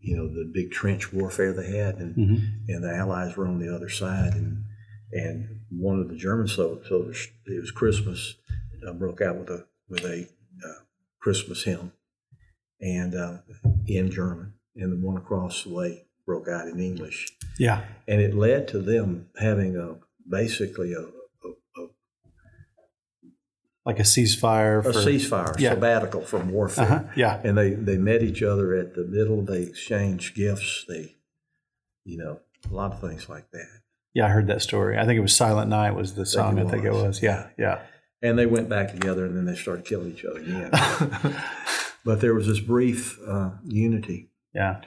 you 0.00 0.16
know 0.16 0.28
the 0.28 0.44
big 0.52 0.70
trench 0.70 1.12
warfare 1.12 1.52
they 1.52 1.76
had, 1.76 1.96
and 1.96 2.14
hmm 2.14 2.36
and 2.70 2.84
the 2.84 2.94
Allies 2.94 3.36
were 3.36 3.46
on 3.46 3.58
the 3.58 3.74
other 3.74 3.88
side, 3.88 4.34
and 4.34 4.64
and 5.12 5.60
one 5.70 5.98
of 5.98 6.08
the 6.08 6.16
German 6.16 6.48
sol- 6.48 6.82
soldiers, 6.86 7.28
it 7.46 7.60
was 7.60 7.70
Christmas, 7.70 8.34
uh, 8.86 8.92
broke 8.92 9.20
out 9.22 9.36
with 9.36 9.48
a 9.50 9.66
with 9.88 10.04
a 10.04 10.28
uh, 10.64 10.80
Christmas 11.18 11.64
hymn, 11.64 11.92
and 12.80 13.14
uh, 13.14 13.38
in 13.86 14.10
German, 14.10 14.52
and 14.76 14.92
the 14.92 15.06
one 15.06 15.16
across 15.16 15.64
the 15.64 15.72
way 15.74 16.04
broke 16.26 16.46
out 16.48 16.68
in 16.68 16.78
English 16.78 17.26
Yeah. 17.58 17.84
and 18.06 18.20
it 18.20 18.34
led 18.34 18.68
to 18.68 18.80
them 18.80 19.30
having 19.40 19.76
a 19.78 19.96
basically 20.28 20.92
a, 20.92 21.06
Like 23.88 24.00
a 24.00 24.02
ceasefire. 24.02 24.84
a 24.84 24.90
ceasefire, 24.90 25.58
Yeah. 25.58 25.70
sabbatical 25.70 26.20
from 26.20 26.50
warfare. 26.50 26.84
Uh-huh. 26.84 27.04
Yeah. 27.16 27.40
And 27.42 27.56
they, 27.56 27.70
they 27.70 27.96
met 27.96 28.22
each 28.22 28.42
other 28.42 28.74
at 28.74 28.94
the 28.94 29.04
middle. 29.04 29.40
They 29.42 29.62
exchanged 29.62 30.34
gifts. 30.36 30.84
They, 30.86 31.16
you 32.04 32.18
know, 32.18 32.40
a 32.70 32.74
lot 32.74 32.92
of 32.92 33.00
things 33.00 33.30
like 33.30 33.50
that. 33.52 33.80
Yeah, 34.12 34.26
I 34.26 34.28
heard 34.28 34.46
that 34.48 34.60
story. 34.60 34.98
I 34.98 35.06
think 35.06 35.16
it 35.16 35.22
was 35.22 35.34
Silent 35.34 35.70
Night 35.70 35.92
was 35.92 36.14
the 36.14 36.26
song. 36.26 36.58
I 36.58 36.64
think 36.70 36.84
it 36.84 36.92
was. 36.92 37.02
was. 37.02 37.22
Yeah, 37.22 37.48
yeah. 37.58 37.80
And 38.20 38.38
they 38.38 38.44
went 38.44 38.68
back 38.68 38.90
together, 38.92 39.24
and 39.24 39.34
then 39.34 39.46
they 39.46 39.54
started 39.54 39.86
killing 39.86 40.12
each 40.12 40.24
other 40.24 40.40
again. 40.40 40.70
but 42.04 42.20
there 42.20 42.34
was 42.34 42.46
this 42.46 42.60
brief 42.60 43.18
uh, 43.26 43.52
unity. 43.64 44.28
Yeah. 44.52 44.82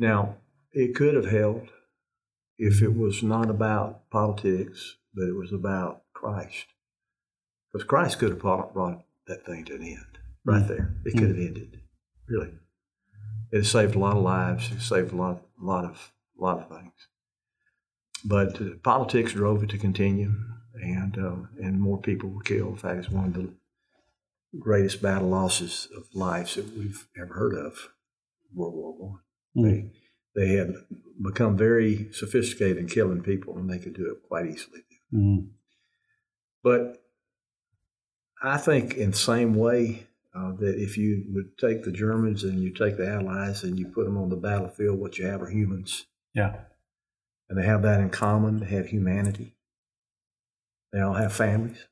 Now, 0.00 0.36
it 0.72 0.96
could 0.96 1.14
have 1.14 1.26
held 1.30 1.68
if 2.58 2.82
it 2.82 2.96
was 2.96 3.22
not 3.22 3.50
about 3.50 4.10
politics, 4.10 4.96
but 5.14 5.28
it 5.28 5.36
was 5.36 5.52
about 5.52 6.02
Christ. 6.12 6.71
Because 7.72 7.86
Christ 7.86 8.18
could 8.18 8.30
have 8.30 8.38
brought, 8.38 8.74
that 9.28 9.46
thing 9.46 9.64
to 9.64 9.74
an 9.74 9.82
end 9.84 10.18
right 10.44 10.66
there. 10.66 10.96
It 11.04 11.12
could 11.12 11.28
have 11.28 11.38
ended, 11.38 11.80
really. 12.28 12.50
It 13.52 13.64
saved 13.64 13.94
a 13.94 13.98
lot 13.98 14.16
of 14.16 14.22
lives. 14.22 14.70
It 14.72 14.80
saved 14.80 15.12
a 15.12 15.16
lot, 15.16 15.42
a 15.60 15.64
lot 15.64 15.84
of, 15.84 16.12
a 16.38 16.42
lot 16.42 16.58
of 16.58 16.68
things. 16.68 16.92
But 18.24 18.60
uh, 18.60 18.76
politics 18.82 19.32
drove 19.32 19.62
it 19.62 19.70
to 19.70 19.78
continue, 19.78 20.32
and 20.74 21.18
uh, 21.18 21.36
and 21.60 21.80
more 21.80 22.00
people 22.00 22.30
were 22.30 22.42
killed. 22.42 22.72
In 22.72 22.76
fact, 22.78 22.98
it's 22.98 23.10
one 23.10 23.26
of 23.26 23.34
the 23.34 23.50
greatest 24.58 25.02
battle 25.02 25.28
losses 25.28 25.88
of 25.96 26.04
lives 26.14 26.54
that 26.54 26.76
we've 26.76 27.06
ever 27.20 27.34
heard 27.34 27.54
of. 27.54 27.88
World 28.54 28.74
War 28.74 28.92
One. 28.92 29.18
Mm. 29.56 29.90
They 30.34 30.44
they 30.46 30.52
had 30.54 30.74
become 31.22 31.56
very 31.56 32.10
sophisticated 32.12 32.78
in 32.78 32.88
killing 32.88 33.22
people, 33.22 33.58
and 33.58 33.68
they 33.68 33.78
could 33.78 33.94
do 33.94 34.10
it 34.10 34.22
quite 34.28 34.46
easily. 34.46 34.82
Mm. 35.12 35.48
But 36.62 37.01
I 38.42 38.58
think 38.58 38.94
in 38.94 39.12
the 39.12 39.16
same 39.16 39.54
way 39.54 40.06
uh, 40.34 40.52
that 40.52 40.76
if 40.80 40.96
you 40.98 41.24
would 41.30 41.56
take 41.58 41.84
the 41.84 41.92
Germans 41.92 42.44
and 42.44 42.60
you 42.62 42.70
take 42.72 42.96
the 42.96 43.08
Allies 43.08 43.62
and 43.62 43.78
you 43.78 43.86
put 43.88 44.04
them 44.04 44.16
on 44.18 44.30
the 44.30 44.36
battlefield, 44.36 44.98
what 44.98 45.18
you 45.18 45.26
have 45.26 45.42
are 45.42 45.50
humans, 45.50 46.06
Yeah. 46.34 46.56
and 47.48 47.58
they 47.58 47.64
have 47.64 47.82
that 47.82 48.00
in 48.00 48.10
common. 48.10 48.60
They 48.60 48.66
have 48.66 48.86
humanity. 48.86 49.56
They 50.92 51.00
all 51.00 51.14
have 51.14 51.32
families. 51.32 51.86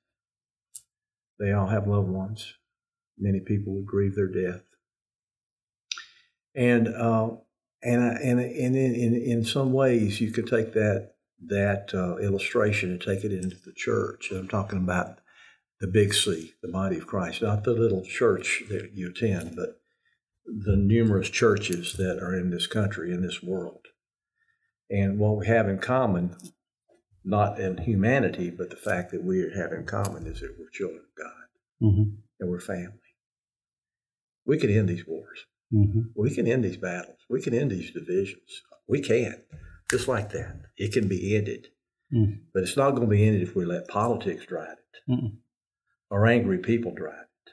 They 1.38 1.52
all 1.52 1.68
have 1.68 1.86
loved 1.86 2.08
ones. 2.08 2.54
Many 3.18 3.40
people 3.40 3.74
would 3.74 3.86
grieve 3.86 4.14
their 4.14 4.28
death. 4.28 4.62
And 6.54 6.88
uh, 6.88 7.30
and 7.82 8.02
and 8.02 8.40
and 8.40 8.76
in, 8.76 8.94
in 8.94 9.14
in 9.14 9.44
some 9.44 9.72
ways, 9.72 10.20
you 10.20 10.32
could 10.32 10.48
take 10.48 10.72
that 10.74 11.12
that 11.46 11.94
uh, 11.94 12.16
illustration 12.16 12.90
and 12.90 13.00
take 13.00 13.24
it 13.24 13.32
into 13.32 13.56
the 13.64 13.72
church. 13.72 14.30
I'm 14.32 14.48
talking 14.48 14.78
about 14.78 15.20
the 15.80 15.86
big 15.86 16.12
C, 16.12 16.54
the 16.62 16.68
body 16.68 16.98
of 16.98 17.06
Christ, 17.06 17.42
not 17.42 17.64
the 17.64 17.72
little 17.72 18.02
church 18.02 18.62
that 18.68 18.90
you 18.92 19.08
attend, 19.08 19.56
but 19.56 19.80
the 20.44 20.76
numerous 20.76 21.30
churches 21.30 21.94
that 21.94 22.18
are 22.22 22.34
in 22.34 22.50
this 22.50 22.66
country, 22.66 23.12
in 23.12 23.22
this 23.22 23.42
world. 23.42 23.86
And 24.90 25.18
what 25.18 25.36
we 25.36 25.46
have 25.46 25.68
in 25.68 25.78
common, 25.78 26.36
not 27.24 27.60
in 27.60 27.78
humanity, 27.78 28.50
but 28.50 28.70
the 28.70 28.76
fact 28.76 29.12
that 29.12 29.22
we 29.22 29.50
have 29.54 29.72
in 29.72 29.86
common 29.86 30.26
is 30.26 30.40
that 30.40 30.56
we're 30.58 30.68
children 30.70 31.00
of 31.00 31.24
God 31.24 31.34
hmm 31.80 32.02
and 32.38 32.48
we're 32.48 32.60
family. 32.60 32.96
We 34.46 34.58
can 34.58 34.70
end 34.70 34.88
these 34.88 35.06
wars. 35.06 35.46
hmm 35.70 36.02
We 36.14 36.34
can 36.34 36.46
end 36.46 36.64
these 36.64 36.78
battles. 36.78 37.18
We 37.28 37.42
can 37.42 37.54
end 37.54 37.70
these 37.70 37.90
divisions. 37.90 38.62
We 38.88 39.00
can, 39.00 39.42
just 39.90 40.08
like 40.08 40.30
that. 40.30 40.56
It 40.76 40.92
can 40.92 41.06
be 41.06 41.36
ended. 41.36 41.68
Mm. 42.12 42.40
But 42.52 42.64
it's 42.64 42.76
not 42.76 42.90
going 42.90 43.02
to 43.02 43.14
be 43.14 43.24
ended 43.26 43.42
if 43.42 43.54
we 43.54 43.64
let 43.64 43.88
politics 43.88 44.44
drive 44.46 44.76
it. 44.78 45.12
Or 46.10 46.26
angry 46.26 46.58
people 46.58 46.92
drive 46.92 47.26
it. 47.46 47.52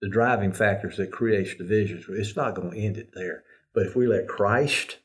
The 0.00 0.08
driving 0.08 0.52
factors 0.52 0.96
that 0.96 1.12
creates 1.12 1.54
divisions, 1.54 2.04
it's 2.08 2.36
not 2.36 2.54
going 2.54 2.70
to 2.70 2.78
end 2.78 2.96
it 2.96 3.10
there. 3.14 3.42
But 3.74 3.86
if 3.86 3.96
we 3.96 4.06
let 4.06 4.28
Christ 4.28 4.98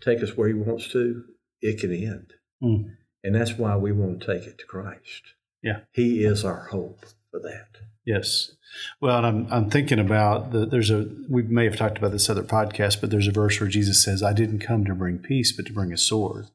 take 0.00 0.22
us 0.22 0.36
where 0.36 0.48
he 0.48 0.54
wants 0.54 0.88
to, 0.92 1.24
it 1.62 1.80
can 1.80 1.92
end. 1.92 2.32
Mm. 2.62 2.96
And 3.24 3.34
that's 3.34 3.56
why 3.56 3.76
we 3.76 3.92
want 3.92 4.20
to 4.20 4.26
take 4.26 4.46
it 4.46 4.58
to 4.58 4.66
Christ. 4.66 5.34
Yeah. 5.62 5.80
He 5.92 6.24
is 6.24 6.44
our 6.44 6.68
hope 6.70 7.04
for 7.30 7.40
that. 7.40 7.80
Yes. 8.04 8.52
Well, 9.00 9.18
and 9.18 9.26
I'm 9.26 9.52
I'm 9.52 9.70
thinking 9.70 9.98
about 9.98 10.52
the, 10.52 10.64
there's 10.64 10.90
a 10.90 11.06
we 11.28 11.42
may 11.42 11.64
have 11.64 11.76
talked 11.76 11.98
about 11.98 12.12
this 12.12 12.30
other 12.30 12.42
podcast, 12.42 13.00
but 13.00 13.10
there's 13.10 13.28
a 13.28 13.32
verse 13.32 13.60
where 13.60 13.68
Jesus 13.68 14.02
says, 14.02 14.22
"I 14.22 14.32
didn't 14.32 14.60
come 14.60 14.84
to 14.86 14.94
bring 14.94 15.18
peace, 15.18 15.52
but 15.52 15.66
to 15.66 15.72
bring 15.72 15.92
a 15.92 15.98
sword." 15.98 16.46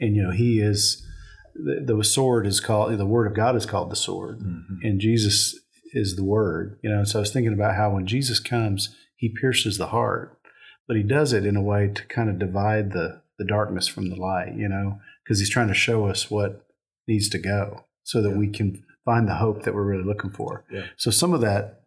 And 0.00 0.16
you 0.16 0.22
know, 0.22 0.32
He 0.32 0.60
is 0.60 1.06
the, 1.64 1.94
the 1.94 2.04
sword 2.04 2.46
is 2.46 2.60
called 2.60 2.96
the 2.96 3.06
Word 3.06 3.26
of 3.26 3.34
God 3.34 3.56
is 3.56 3.66
called 3.66 3.90
the 3.90 3.96
sword, 3.96 4.40
mm-hmm. 4.40 4.74
and 4.82 5.00
Jesus 5.00 5.58
is 5.92 6.16
the 6.16 6.24
Word. 6.24 6.78
You 6.82 6.90
know, 6.90 7.04
so 7.04 7.18
I 7.18 7.20
was 7.20 7.32
thinking 7.32 7.52
about 7.52 7.76
how 7.76 7.90
when 7.90 8.06
Jesus 8.06 8.40
comes, 8.40 8.94
He 9.16 9.34
pierces 9.40 9.78
the 9.78 9.88
heart, 9.88 10.38
but 10.86 10.96
He 10.96 11.02
does 11.02 11.32
it 11.32 11.46
in 11.46 11.56
a 11.56 11.62
way 11.62 11.88
to 11.88 12.04
kind 12.06 12.28
of 12.28 12.38
divide 12.38 12.92
the 12.92 13.22
the 13.38 13.44
darkness 13.44 13.88
from 13.88 14.10
the 14.10 14.16
light. 14.16 14.54
You 14.56 14.68
know, 14.68 14.98
because 15.24 15.38
He's 15.38 15.50
trying 15.50 15.68
to 15.68 15.74
show 15.74 16.06
us 16.06 16.30
what 16.30 16.66
needs 17.06 17.28
to 17.30 17.38
go, 17.38 17.84
so 18.02 18.22
that 18.22 18.30
Yeah. 18.30 18.36
we 18.36 18.48
can 18.48 18.84
find 19.04 19.26
the 19.26 19.36
hope 19.36 19.62
that 19.62 19.74
we're 19.74 19.84
really 19.84 20.04
looking 20.04 20.30
for. 20.30 20.64
Yeah. 20.70 20.86
So 20.96 21.10
some 21.10 21.32
of 21.32 21.40
that 21.40 21.84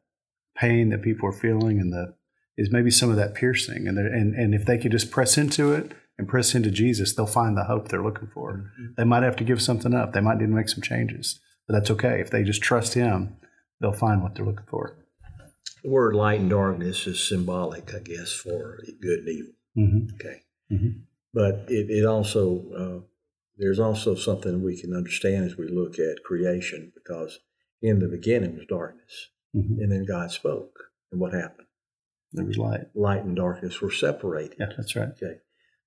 pain 0.56 0.90
that 0.90 1.02
people 1.02 1.28
are 1.28 1.34
feeling 1.34 1.80
and 1.80 1.92
the 1.92 2.14
is 2.58 2.72
maybe 2.72 2.92
some 2.92 3.10
of 3.10 3.16
that 3.16 3.34
piercing 3.34 3.88
and 3.88 3.98
and 3.98 4.36
and 4.36 4.54
if 4.54 4.66
they 4.66 4.78
could 4.78 4.92
just 4.92 5.10
press 5.10 5.38
into 5.38 5.74
it 5.74 5.92
and 6.24 6.30
press 6.30 6.56
into 6.56 6.72
Jesus, 6.72 7.14
they'll 7.14 7.26
find 7.26 7.58
the 7.58 7.66
hope 7.66 7.90
they're 7.90 8.04
looking 8.04 8.30
for. 8.34 8.72
They 8.98 9.04
might 9.04 9.24
have 9.24 9.36
to 9.36 9.44
give 9.44 9.62
something 9.62 9.94
up. 9.94 10.14
They 10.14 10.22
might 10.22 10.38
need 10.38 10.48
to 10.48 10.52
make 10.56 10.70
some 10.70 10.82
changes, 10.82 11.40
but 11.68 11.74
that's 11.74 11.92
okay. 11.92 12.22
If 12.22 12.30
they 12.32 12.44
just 12.44 12.62
trust 12.62 12.94
Him, 12.94 13.36
they'll 13.82 13.92
find 13.92 14.24
what 14.24 14.36
they're 14.36 14.46
looking 14.46 14.66
for. 14.70 14.98
The 15.84 15.90
word 15.90 16.16
light 16.16 16.40
and 16.40 16.50
darkness 16.50 17.06
is 17.08 17.28
symbolic, 17.28 17.94
I 17.94 18.00
guess, 18.00 18.32
for 18.32 18.80
good 19.02 19.20
and 19.20 19.30
evil. 19.30 19.54
Mm-hmm. 19.78 20.16
Okay. 20.16 20.42
Mhm. 20.72 21.02
But 21.34 21.66
it, 21.68 21.90
it 21.90 22.06
also, 22.06 22.64
uh, 22.72 23.06
there's 23.58 23.80
also 23.80 24.16
something 24.16 24.64
we 24.64 24.80
can 24.80 24.96
understand 24.96 25.44
as 25.46 25.58
we 25.58 25.68
look 25.68 26.00
at 26.00 26.24
creation 26.24 26.94
because 26.96 27.40
in 27.82 28.00
the 28.00 28.08
beginning 28.08 28.56
was 28.56 28.66
darkness. 28.68 29.28
Mhm. 29.54 29.78
And 29.82 29.92
then 29.92 30.06
God 30.06 30.32
spoke. 30.32 30.86
And 31.12 31.20
what 31.20 31.34
happened? 31.34 31.68
There 32.32 32.46
was 32.46 32.58
light. 32.58 32.82
Light 32.96 33.24
and 33.26 33.36
darkness 33.36 33.82
were 33.82 33.92
separated. 33.92 34.56
Yeah, 34.60 34.68
that's 34.78 34.96
right. 34.96 35.10
Okay. 35.10 35.40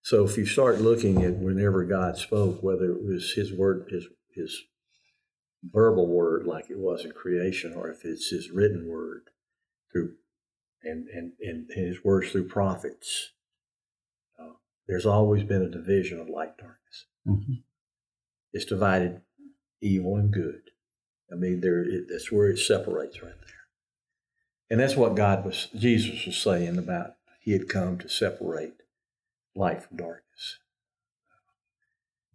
So 0.06 0.24
if 0.24 0.38
you 0.38 0.46
start 0.46 0.80
looking 0.80 1.24
at 1.24 1.38
whenever 1.38 1.82
God 1.82 2.16
spoke, 2.16 2.62
whether 2.62 2.92
it 2.92 3.02
was 3.02 3.32
his 3.32 3.52
word, 3.52 3.88
his, 3.90 4.06
his 4.32 4.56
verbal 5.64 6.06
word 6.06 6.46
like 6.46 6.70
it 6.70 6.78
was 6.78 7.04
in 7.04 7.10
creation, 7.10 7.74
or 7.74 7.90
if 7.90 8.04
it's 8.04 8.28
his 8.28 8.52
written 8.52 8.86
word 8.88 9.30
through 9.90 10.12
and, 10.84 11.08
and, 11.08 11.32
and 11.40 11.66
his 11.74 12.04
words 12.04 12.30
through 12.30 12.46
prophets, 12.46 13.32
uh, 14.38 14.52
there's 14.86 15.06
always 15.06 15.42
been 15.42 15.62
a 15.62 15.68
division 15.68 16.20
of 16.20 16.28
light 16.28 16.56
darkness. 16.56 17.06
hmm 17.24 17.54
It's 18.52 18.64
divided 18.64 19.22
evil 19.82 20.14
and 20.14 20.30
good. 20.30 20.70
I 21.32 21.34
mean, 21.34 21.62
there 21.62 21.82
it, 21.82 22.04
that's 22.08 22.30
where 22.30 22.48
it 22.48 22.60
separates 22.60 23.24
right 23.24 23.34
there. 23.34 24.70
And 24.70 24.78
that's 24.78 24.94
what 24.94 25.16
God 25.16 25.44
was, 25.44 25.66
Jesus 25.74 26.26
was 26.26 26.36
saying 26.36 26.78
about 26.78 27.14
he 27.40 27.50
had 27.50 27.68
come 27.68 27.98
to 27.98 28.08
separate 28.08 28.75
light 29.56 29.82
from 29.82 29.96
darkness. 29.96 30.58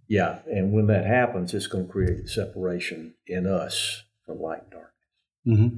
Yeah, 0.07 0.39
and 0.45 0.73
when 0.73 0.87
that 0.87 1.05
happens, 1.05 1.53
it's 1.53 1.67
going 1.67 1.85
to 1.85 1.91
create 1.91 2.27
separation 2.27 3.13
in 3.27 3.47
us 3.47 4.03
from 4.25 4.41
light 4.41 4.63
and 4.63 4.71
darkness. 4.71 4.91
hmm 5.45 5.77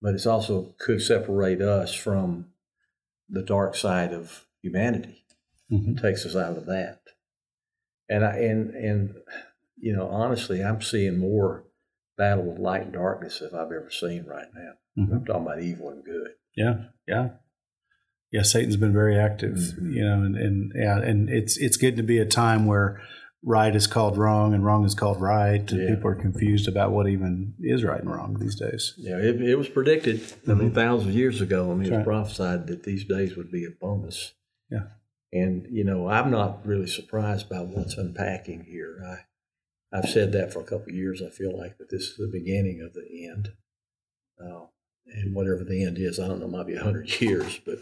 But 0.00 0.14
it's 0.14 0.26
also 0.26 0.74
could 0.78 1.02
separate 1.02 1.60
us 1.60 1.92
from 1.94 2.46
the 3.28 3.42
dark 3.42 3.74
side 3.74 4.12
of 4.12 4.46
humanity. 4.62 5.24
hmm 5.68 5.92
It 5.92 6.00
takes 6.00 6.24
us 6.24 6.36
out 6.36 6.56
of 6.56 6.66
that. 6.66 7.00
And 8.08 8.24
I 8.24 8.36
and 8.38 8.70
and 8.74 9.14
you 9.78 9.94
know, 9.94 10.08
honestly, 10.08 10.62
I'm 10.64 10.80
seeing 10.80 11.18
more 11.18 11.64
battle 12.16 12.44
with 12.44 12.58
light 12.58 12.82
and 12.82 12.92
darkness 12.92 13.40
than 13.40 13.50
I've 13.54 13.72
ever 13.72 13.90
seen 13.90 14.24
right 14.24 14.48
now. 14.54 14.72
Mhm. 15.04 15.12
I'm 15.12 15.24
talking 15.26 15.42
about 15.42 15.60
evil 15.60 15.90
and 15.90 16.02
good. 16.04 16.30
Yeah, 16.56 16.84
yeah, 17.06 17.30
yeah. 18.32 18.42
Satan's 18.42 18.76
been 18.76 18.92
very 18.92 19.16
active, 19.18 19.54
Mhm. 19.56 19.94
you 19.94 20.04
know, 20.04 20.22
and, 20.22 20.36
and 20.36 20.72
yeah, 20.74 20.98
and 20.98 21.28
it's 21.30 21.56
it's 21.56 21.76
getting 21.76 21.96
to 21.98 22.02
be 22.02 22.18
a 22.18 22.26
time 22.26 22.66
where 22.66 23.00
right 23.42 23.76
is 23.76 23.86
called 23.86 24.18
wrong 24.18 24.54
and 24.54 24.64
wrong 24.64 24.84
is 24.84 24.94
called 24.94 25.20
right, 25.20 25.70
and 25.70 25.80
Yeah. 25.82 25.94
people 25.94 26.10
are 26.10 26.14
confused 26.16 26.66
about 26.68 26.90
what 26.92 27.08
even 27.08 27.54
is 27.60 27.84
right 27.84 28.00
and 28.00 28.10
wrong 28.10 28.36
these 28.40 28.56
days. 28.58 28.94
Yeah, 28.96 29.18
it, 29.18 29.40
it 29.40 29.56
was 29.56 29.68
predicted. 29.68 30.20
I 30.48 30.54
mean, 30.54 30.72
thousands 30.72 31.10
of 31.10 31.14
years 31.16 31.40
ago. 31.40 31.70
I 31.70 31.74
mean, 31.74 31.86
it 31.86 31.90
was 31.90 31.96
Right. 31.98 32.04
prophesied 32.06 32.66
that 32.66 32.82
these 32.82 33.04
days 33.04 33.36
would 33.36 33.50
be 33.52 33.64
upon 33.64 34.04
us. 34.04 34.34
Yeah. 34.70 34.88
And 35.32 35.66
you 35.70 35.84
know, 35.84 36.08
I'm 36.08 36.30
not 36.30 36.66
really 36.66 36.86
surprised 36.88 37.48
by 37.48 37.60
what's 37.60 37.96
unpacking 37.96 38.64
here. 38.64 39.00
I, 39.04 39.96
I've 39.96 40.08
said 40.08 40.32
that 40.32 40.52
for 40.52 40.60
a 40.60 40.64
couple 40.64 40.88
of 40.90 40.94
years. 40.96 41.22
I 41.22 41.30
feel 41.30 41.56
like 41.56 41.78
that 41.78 41.90
this 41.90 42.02
is 42.02 42.16
the 42.16 42.30
beginning 42.32 42.80
of 42.80 42.94
the 42.94 43.28
end. 43.28 43.50
Uh, 44.42 44.66
and 45.06 45.34
whatever 45.34 45.62
the 45.62 45.84
end 45.84 45.98
is, 45.98 46.18
I 46.18 46.26
don't 46.26 46.40
know, 46.40 46.46
it 46.46 46.50
might 46.50 46.66
be 46.66 46.74
a 46.74 46.82
hundred 46.82 47.20
years, 47.20 47.60
but 47.64 47.78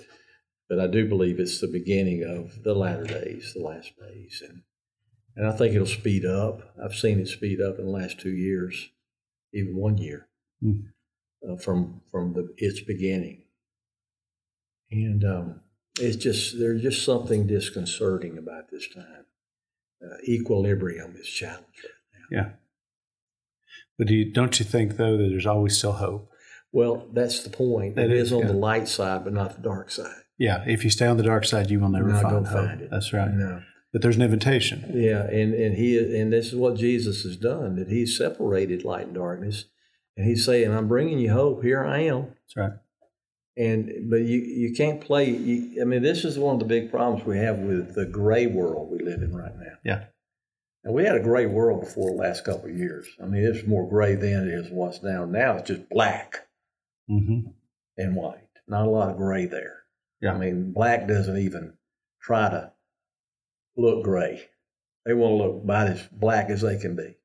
but 0.68 0.80
I 0.80 0.86
do 0.86 1.08
believe 1.08 1.38
it's 1.38 1.60
the 1.60 1.68
beginning 1.68 2.24
of 2.24 2.62
the 2.62 2.74
latter 2.74 3.04
days, 3.04 3.52
the 3.54 3.62
last 3.62 3.92
days, 3.98 4.42
and 4.46 4.62
and 5.36 5.46
I 5.46 5.52
think 5.52 5.74
it'll 5.74 5.86
speed 5.86 6.24
up. 6.24 6.74
I've 6.82 6.94
seen 6.94 7.18
it 7.18 7.28
speed 7.28 7.60
up 7.60 7.78
in 7.78 7.86
the 7.86 7.90
last 7.90 8.20
two 8.20 8.34
years, 8.34 8.90
even 9.52 9.76
one 9.76 9.98
year 9.98 10.28
Mm. 10.64 10.84
uh, 11.46 11.56
from 11.56 12.00
from 12.10 12.32
the 12.32 12.54
its 12.56 12.80
beginning, 12.80 13.42
and 14.90 15.24
um, 15.24 15.60
it's 16.00 16.16
just 16.16 16.58
there's 16.58 16.82
just 16.82 17.04
something 17.04 17.46
disconcerting 17.46 18.38
about 18.38 18.70
this 18.70 18.88
time. 18.88 19.26
Uh, 20.02 20.16
equilibrium 20.28 21.16
is 21.16 21.26
challenged. 21.26 21.86
Yeah. 22.30 22.50
But 23.98 24.08
do 24.08 24.14
you, 24.14 24.32
don't 24.32 24.58
you 24.58 24.64
think 24.64 24.96
though 24.96 25.16
that 25.16 25.28
there's 25.28 25.46
always 25.46 25.76
still 25.76 25.92
hope? 25.92 26.30
Well, 26.72 27.08
that's 27.12 27.42
the 27.42 27.50
point. 27.50 27.94
That 27.96 28.10
it 28.10 28.12
is, 28.12 28.28
is, 28.28 28.32
on 28.32 28.40
yeah. 28.40 28.46
the 28.48 28.52
light 28.54 28.88
side, 28.88 29.24
but 29.24 29.32
not 29.32 29.54
the 29.56 29.62
dark 29.62 29.90
side. 29.90 30.23
Yeah, 30.38 30.64
if 30.66 30.84
you 30.84 30.90
stay 30.90 31.06
on 31.06 31.16
the 31.16 31.22
dark 31.22 31.44
side, 31.44 31.70
you 31.70 31.80
will 31.80 31.88
never 31.88 32.10
find 32.10 32.46
hope. 32.46 32.48
find 32.48 32.80
it. 32.80 32.90
That's 32.90 33.12
right. 33.12 33.30
No. 33.30 33.62
But 33.92 34.02
there's 34.02 34.16
an 34.16 34.22
invitation. 34.22 34.90
Yeah, 34.92 35.22
and 35.22 35.54
and 35.54 35.76
he 35.76 35.96
and 36.18 36.32
this 36.32 36.48
is 36.48 36.56
what 36.56 36.74
Jesus 36.74 37.22
has 37.22 37.36
done. 37.36 37.76
That 37.76 37.88
He's 37.88 38.18
separated 38.18 38.84
light 38.84 39.06
and 39.06 39.14
darkness, 39.14 39.66
and 40.16 40.26
He's 40.26 40.44
saying, 40.44 40.74
"I'm 40.74 40.88
bringing 40.88 41.20
you 41.20 41.32
hope. 41.32 41.62
Here 41.62 41.84
I 41.84 42.00
am." 42.00 42.22
That's 42.24 42.56
right. 42.56 42.72
And 43.56 44.10
but 44.10 44.22
you 44.22 44.40
you 44.40 44.74
can't 44.74 45.00
play. 45.00 45.30
You, 45.30 45.80
I 45.80 45.84
mean, 45.84 46.02
this 46.02 46.24
is 46.24 46.36
one 46.36 46.54
of 46.54 46.58
the 46.58 46.66
big 46.66 46.90
problems 46.90 47.24
we 47.24 47.38
have 47.38 47.58
with 47.58 47.94
the 47.94 48.04
gray 48.04 48.48
world 48.48 48.90
we 48.90 48.98
live 48.98 49.22
in 49.22 49.32
right 49.32 49.56
now. 49.56 49.76
Yeah. 49.84 50.04
And 50.82 50.92
we 50.92 51.04
had 51.04 51.14
a 51.14 51.20
gray 51.20 51.46
world 51.46 51.80
before 51.80 52.10
the 52.10 52.16
last 52.16 52.44
couple 52.44 52.68
of 52.68 52.76
years. 52.76 53.06
I 53.22 53.26
mean, 53.26 53.44
it's 53.44 53.66
more 53.66 53.88
gray 53.88 54.16
than 54.16 54.48
it 54.48 54.52
is 54.52 54.70
what's 54.72 55.04
now. 55.04 55.24
Now 55.24 55.58
it's 55.58 55.68
just 55.68 55.88
black 55.88 56.48
hmm 57.08 57.42
and 57.96 58.16
white. 58.16 58.40
Not 58.66 58.86
a 58.86 58.90
lot 58.90 59.10
of 59.10 59.16
gray 59.16 59.46
there. 59.46 59.83
Yeah. 60.24 60.34
I 60.34 60.38
mean, 60.38 60.72
black 60.72 61.06
doesn't 61.06 61.38
even 61.38 61.74
try 62.22 62.48
to 62.50 62.72
look 63.76 64.04
gray. 64.04 64.42
They 65.06 65.14
want 65.14 65.32
to 65.32 65.36
look 65.44 65.62
about 65.64 65.88
as 65.88 66.02
black 66.12 66.48
as 66.50 66.62
they 66.62 66.78
can 66.78 66.96
be. 66.96 67.16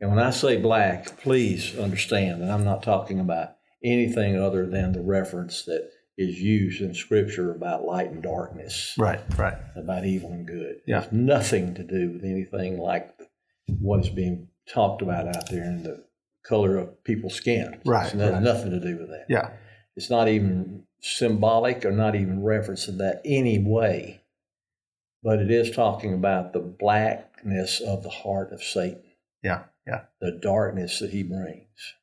And 0.00 0.10
when 0.10 0.18
I 0.18 0.30
say 0.30 0.56
black, 0.56 1.18
please 1.22 1.78
understand 1.78 2.42
that 2.42 2.50
I'm 2.50 2.64
not 2.64 2.82
talking 2.82 3.20
about 3.20 3.50
anything 3.84 4.36
other 4.36 4.66
than 4.66 4.92
the 4.92 5.00
reference 5.02 5.62
that 5.66 5.88
is 6.18 6.40
used 6.40 6.80
in 6.82 6.94
Scripture 6.94 7.52
about 7.54 7.84
light 7.84 8.10
and 8.10 8.22
darkness, 8.22 8.94
Right, 8.98 9.20
right. 9.38 9.56
about 9.76 10.04
evil 10.04 10.32
and 10.32 10.46
good. 10.46 10.76
Yeah. 10.86 11.02
It's 11.04 11.12
nothing 11.12 11.74
to 11.76 11.84
do 11.84 12.10
with 12.12 12.24
anything 12.24 12.78
like 12.78 13.16
what 13.80 14.00
is 14.00 14.10
being 14.10 14.48
talked 14.72 15.02
about 15.02 15.28
out 15.28 15.48
there 15.50 15.64
in 15.64 15.82
the 15.84 16.04
color 16.44 16.76
of 16.76 17.02
people's 17.04 17.34
skin. 17.34 17.80
Right, 17.86 18.12
It 18.12 18.18
has 18.18 18.32
right. 18.32 18.42
nothing 18.42 18.70
to 18.72 18.80
do 18.80 18.98
with 18.98 19.08
that. 19.08 19.26
Yeah. 19.28 19.50
It's 19.96 20.10
not 20.10 20.28
even 20.28 20.84
symbolic 21.00 21.84
or 21.84 21.92
not 21.92 22.14
even 22.14 22.42
reference 22.42 22.88
in 22.88 22.98
that 22.98 23.20
any 23.24 23.58
way, 23.58 24.22
but 25.22 25.38
it 25.40 25.50
is 25.50 25.70
talking 25.70 26.14
about 26.14 26.52
the 26.52 26.60
blackness 26.60 27.80
of 27.80 28.02
the 28.02 28.10
heart 28.10 28.52
of 28.52 28.62
Satan, 28.62 29.02
Yeah. 29.42 29.64
Yeah. 29.86 30.04
the 30.20 30.30
darkness 30.32 31.00
that 31.00 31.10
he 31.10 31.22
brings. 31.22 31.94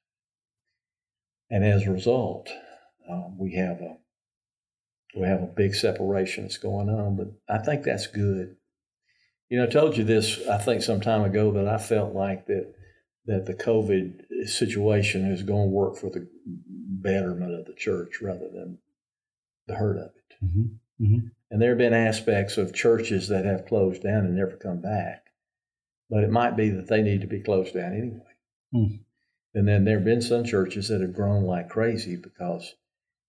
And 1.50 1.64
as 1.64 1.88
a 1.88 1.92
result, 1.92 2.50
um, 3.10 3.38
we 3.38 3.54
have 3.56 3.82
a 3.82 3.98
we 5.16 5.26
have 5.26 5.42
a 5.42 5.48
big 5.48 5.74
separation 5.74 6.44
that's 6.44 6.58
going 6.58 6.88
on, 6.88 7.16
but 7.16 7.30
I 7.50 7.58
think 7.64 7.84
that's 7.84 8.06
good. 8.06 8.56
You 9.50 9.58
know, 9.58 9.64
I 9.64 9.68
told 9.68 9.98
you 9.98 10.04
this 10.04 10.48
I 10.48 10.58
think 10.60 10.84
some 10.84 11.02
time 11.02 11.24
ago 11.24 11.52
that 11.54 11.68
I 11.68 11.80
felt 11.80 12.14
like 12.14 12.46
that 12.46 12.76
that 13.30 13.46
the 13.46 13.54
COVID 13.54 14.48
situation 14.48 15.32
is 15.32 15.44
going 15.44 15.70
to 15.70 15.76
work 15.76 15.96
for 15.96 16.10
the 16.10 16.28
betterment 16.48 17.54
of 17.54 17.66
the 17.66 17.76
church 17.76 18.22
rather 18.24 18.50
than 18.50 18.80
the 19.68 19.76
hurt 19.76 19.98
of 19.98 20.12
it. 20.16 20.36
hmm 20.42 21.20
And 21.52 21.62
there 21.62 21.70
have 21.70 21.78
been 21.78 21.94
aspects 21.94 22.58
of 22.58 22.74
churches 22.74 23.28
that 23.28 23.46
have 23.46 23.68
closed 23.68 24.02
down 24.02 24.26
and 24.26 24.36
never 24.36 24.58
come 24.58 24.82
back. 24.82 25.28
But 26.10 26.24
it 26.24 26.32
might 26.32 26.58
be 26.58 26.70
that 26.72 26.88
they 26.88 27.04
need 27.04 27.22
to 27.22 27.28
be 27.28 27.40
closed 27.40 27.76
down 27.76 27.94
anyway. 27.94 28.34
Hmm. 28.74 28.96
And 29.54 29.68
then 29.68 29.86
there 29.86 29.98
have 29.98 30.06
been 30.06 30.24
some 30.24 30.44
churches 30.44 30.88
that 30.88 31.02
have 31.02 31.14
grown 31.14 31.44
like 31.44 31.70
crazy 31.70 32.16
because 32.16 32.76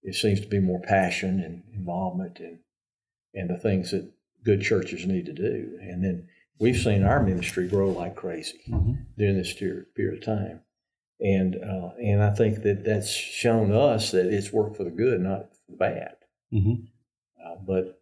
it 0.03 0.15
seems 0.15 0.41
to 0.41 0.49
be 0.49 0.61
more 0.61 0.81
passion 0.81 1.41
and 1.41 1.63
involvement 1.75 2.41
and 2.41 2.61
and 3.35 3.51
the 3.51 3.59
things 3.59 3.91
that 3.91 4.11
good 4.45 4.63
churches 4.63 5.07
need 5.07 5.27
to 5.27 5.35
do. 5.35 5.79
And 5.83 6.03
then 6.03 6.29
we've 6.61 6.77
seen 6.77 7.03
our 7.03 7.23
ministry 7.23 7.67
grow 7.67 7.89
like 7.91 8.15
crazy 8.15 8.61
hmm 8.67 8.93
during 9.19 9.37
this 9.37 9.53
period 9.53 10.19
of 10.19 10.25
time. 10.25 10.61
And 11.21 11.57
uh, 11.57 11.91
and 12.03 12.23
I 12.23 12.31
think 12.31 12.63
that 12.63 12.85
that's 12.85 13.11
shown 13.11 13.73
us 13.73 14.13
that 14.13 14.27
it's 14.27 14.53
worked 14.53 14.77
for 14.77 14.85
the 14.85 14.91
good, 14.91 15.21
not 15.21 15.51
for 15.53 15.73
the 15.73 15.77
bad. 15.77 16.15
hmm 16.51 16.75
Uh, 17.45 17.57
but 17.67 18.01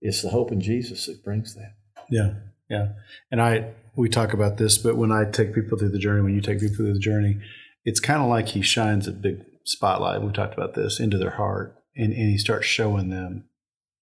it's 0.00 0.22
the 0.22 0.30
hope 0.30 0.50
in 0.50 0.60
Jesus 0.60 1.06
that 1.06 1.22
brings 1.22 1.54
that. 1.54 1.74
Yeah, 2.10 2.34
yeah. 2.68 2.88
And 3.30 3.40
I 3.40 3.72
we 3.94 4.08
talk 4.08 4.32
about 4.32 4.56
this, 4.56 4.78
but 4.78 4.96
when 4.96 5.12
I 5.12 5.30
take 5.30 5.54
people 5.54 5.78
through 5.78 5.90
the 5.90 5.98
journey, 5.98 6.22
when 6.22 6.34
you 6.34 6.40
take 6.40 6.60
people 6.60 6.76
through 6.76 6.94
the 6.94 6.98
journey, 6.98 7.40
it's 7.84 8.00
kind 8.00 8.22
of 8.22 8.28
like 8.28 8.48
he 8.48 8.62
shines 8.62 9.06
a 9.06 9.12
big 9.12 9.44
spotlight. 9.64 10.22
We 10.22 10.32
talked 10.32 10.54
about 10.54 10.74
this 10.74 10.98
into 10.98 11.18
their 11.18 11.32
heart, 11.32 11.76
and, 11.94 12.12
and 12.12 12.30
he 12.30 12.38
starts 12.38 12.66
showing 12.66 13.10
them 13.10 13.44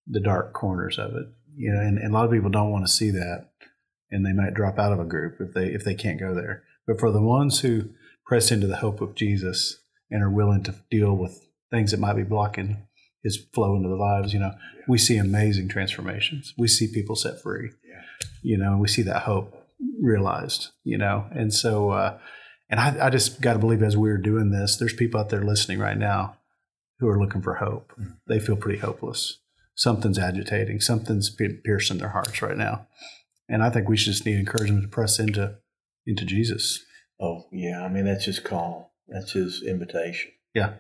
the 0.07 0.21
dark 0.21 0.53
corners 0.53 0.99
of 0.99 1.15
it. 1.15 1.27
You 1.59 1.73
know, 1.73 1.81
and, 1.81 1.99
and 1.99 2.13
a 2.13 2.15
lot 2.15 2.25
of 2.25 2.31
people 2.31 2.51
don't 2.51 2.71
want 2.71 2.87
to 2.87 2.93
see 2.93 3.11
that, 3.11 3.49
and 4.11 4.25
they 4.25 4.33
might 4.33 4.55
drop 4.55 4.79
out 4.79 4.93
of 4.93 5.01
a 5.01 5.05
group 5.05 5.41
if 5.41 5.55
they 5.55 5.67
if 5.67 5.85
they 5.85 5.95
can't 5.95 6.21
go 6.21 6.35
there. 6.35 6.63
But 6.87 7.01
for 7.01 7.11
the 7.11 7.23
ones 7.23 7.61
who 7.61 7.91
press 8.27 8.51
into 8.51 8.67
the 8.67 8.77
hope 8.77 9.01
of 9.01 9.15
Jesus 9.15 9.81
and 10.11 10.23
are 10.23 10.31
willing 10.31 10.63
to 10.65 10.75
deal 10.91 11.15
with 11.15 11.47
things 11.71 11.91
that 11.91 12.01
might 12.01 12.17
be 12.17 12.23
blocking 12.23 12.87
his 13.23 13.37
flow 13.53 13.77
into 13.77 13.89
the 13.89 13.97
lives, 13.97 14.33
you 14.33 14.41
know, 14.41 14.53
we 14.87 14.97
see 14.97 15.17
amazing 15.17 15.69
transformations. 15.69 16.55
We 16.57 16.69
see 16.69 16.89
people 16.93 17.17
set 17.17 17.43
free 17.43 17.71
you 18.43 18.57
know, 18.57 18.77
we 18.79 18.89
see 18.89 19.03
that 19.03 19.23
hope 19.23 19.55
realized, 20.01 20.69
you 20.85 20.99
know, 20.99 21.27
and 21.31 21.53
so, 21.53 21.91
uh, 21.91 22.19
and 22.71 22.81
I, 22.81 23.07
I 23.07 23.11
just 23.11 23.41
got 23.41 23.55
to 23.55 23.59
believe 23.59 23.83
as 23.83 23.97
we're 23.97 24.19
doing 24.19 24.51
this, 24.51 24.77
there's 24.77 24.93
people 24.93 25.21
out 25.21 25.31
there 25.31 25.43
listening 25.43 25.79
right 25.79 25.97
now 25.97 26.37
who 26.99 27.09
are 27.09 27.19
looking 27.19 27.43
for 27.43 27.55
hope. 27.55 27.93
They 28.27 28.41
feel 28.41 28.57
pretty 28.57 28.79
hopeless. 28.79 29.39
Something's 29.79 30.19
agitating, 30.19 30.81
something's 30.81 31.31
piercing 31.31 31.99
their 31.99 32.09
hearts 32.09 32.43
right 32.43 32.57
now, 32.57 32.89
and 33.49 33.63
I 33.63 33.71
think 33.71 33.89
we 33.89 33.97
should 33.97 34.13
just 34.13 34.27
need 34.27 34.37
encouragement 34.37 34.83
to 34.83 34.89
press 34.89 35.21
into 35.21 35.59
into 36.05 36.25
Jesus. 36.25 36.85
Oh 37.21 37.45
yeah, 37.53 37.85
I 37.85 37.89
mean 37.89 38.05
that's 38.05 38.25
his 38.25 38.41
call. 38.41 38.93
That's 39.07 39.31
his 39.33 39.63
invitation. 39.63 40.33
Yeah, 40.53 40.73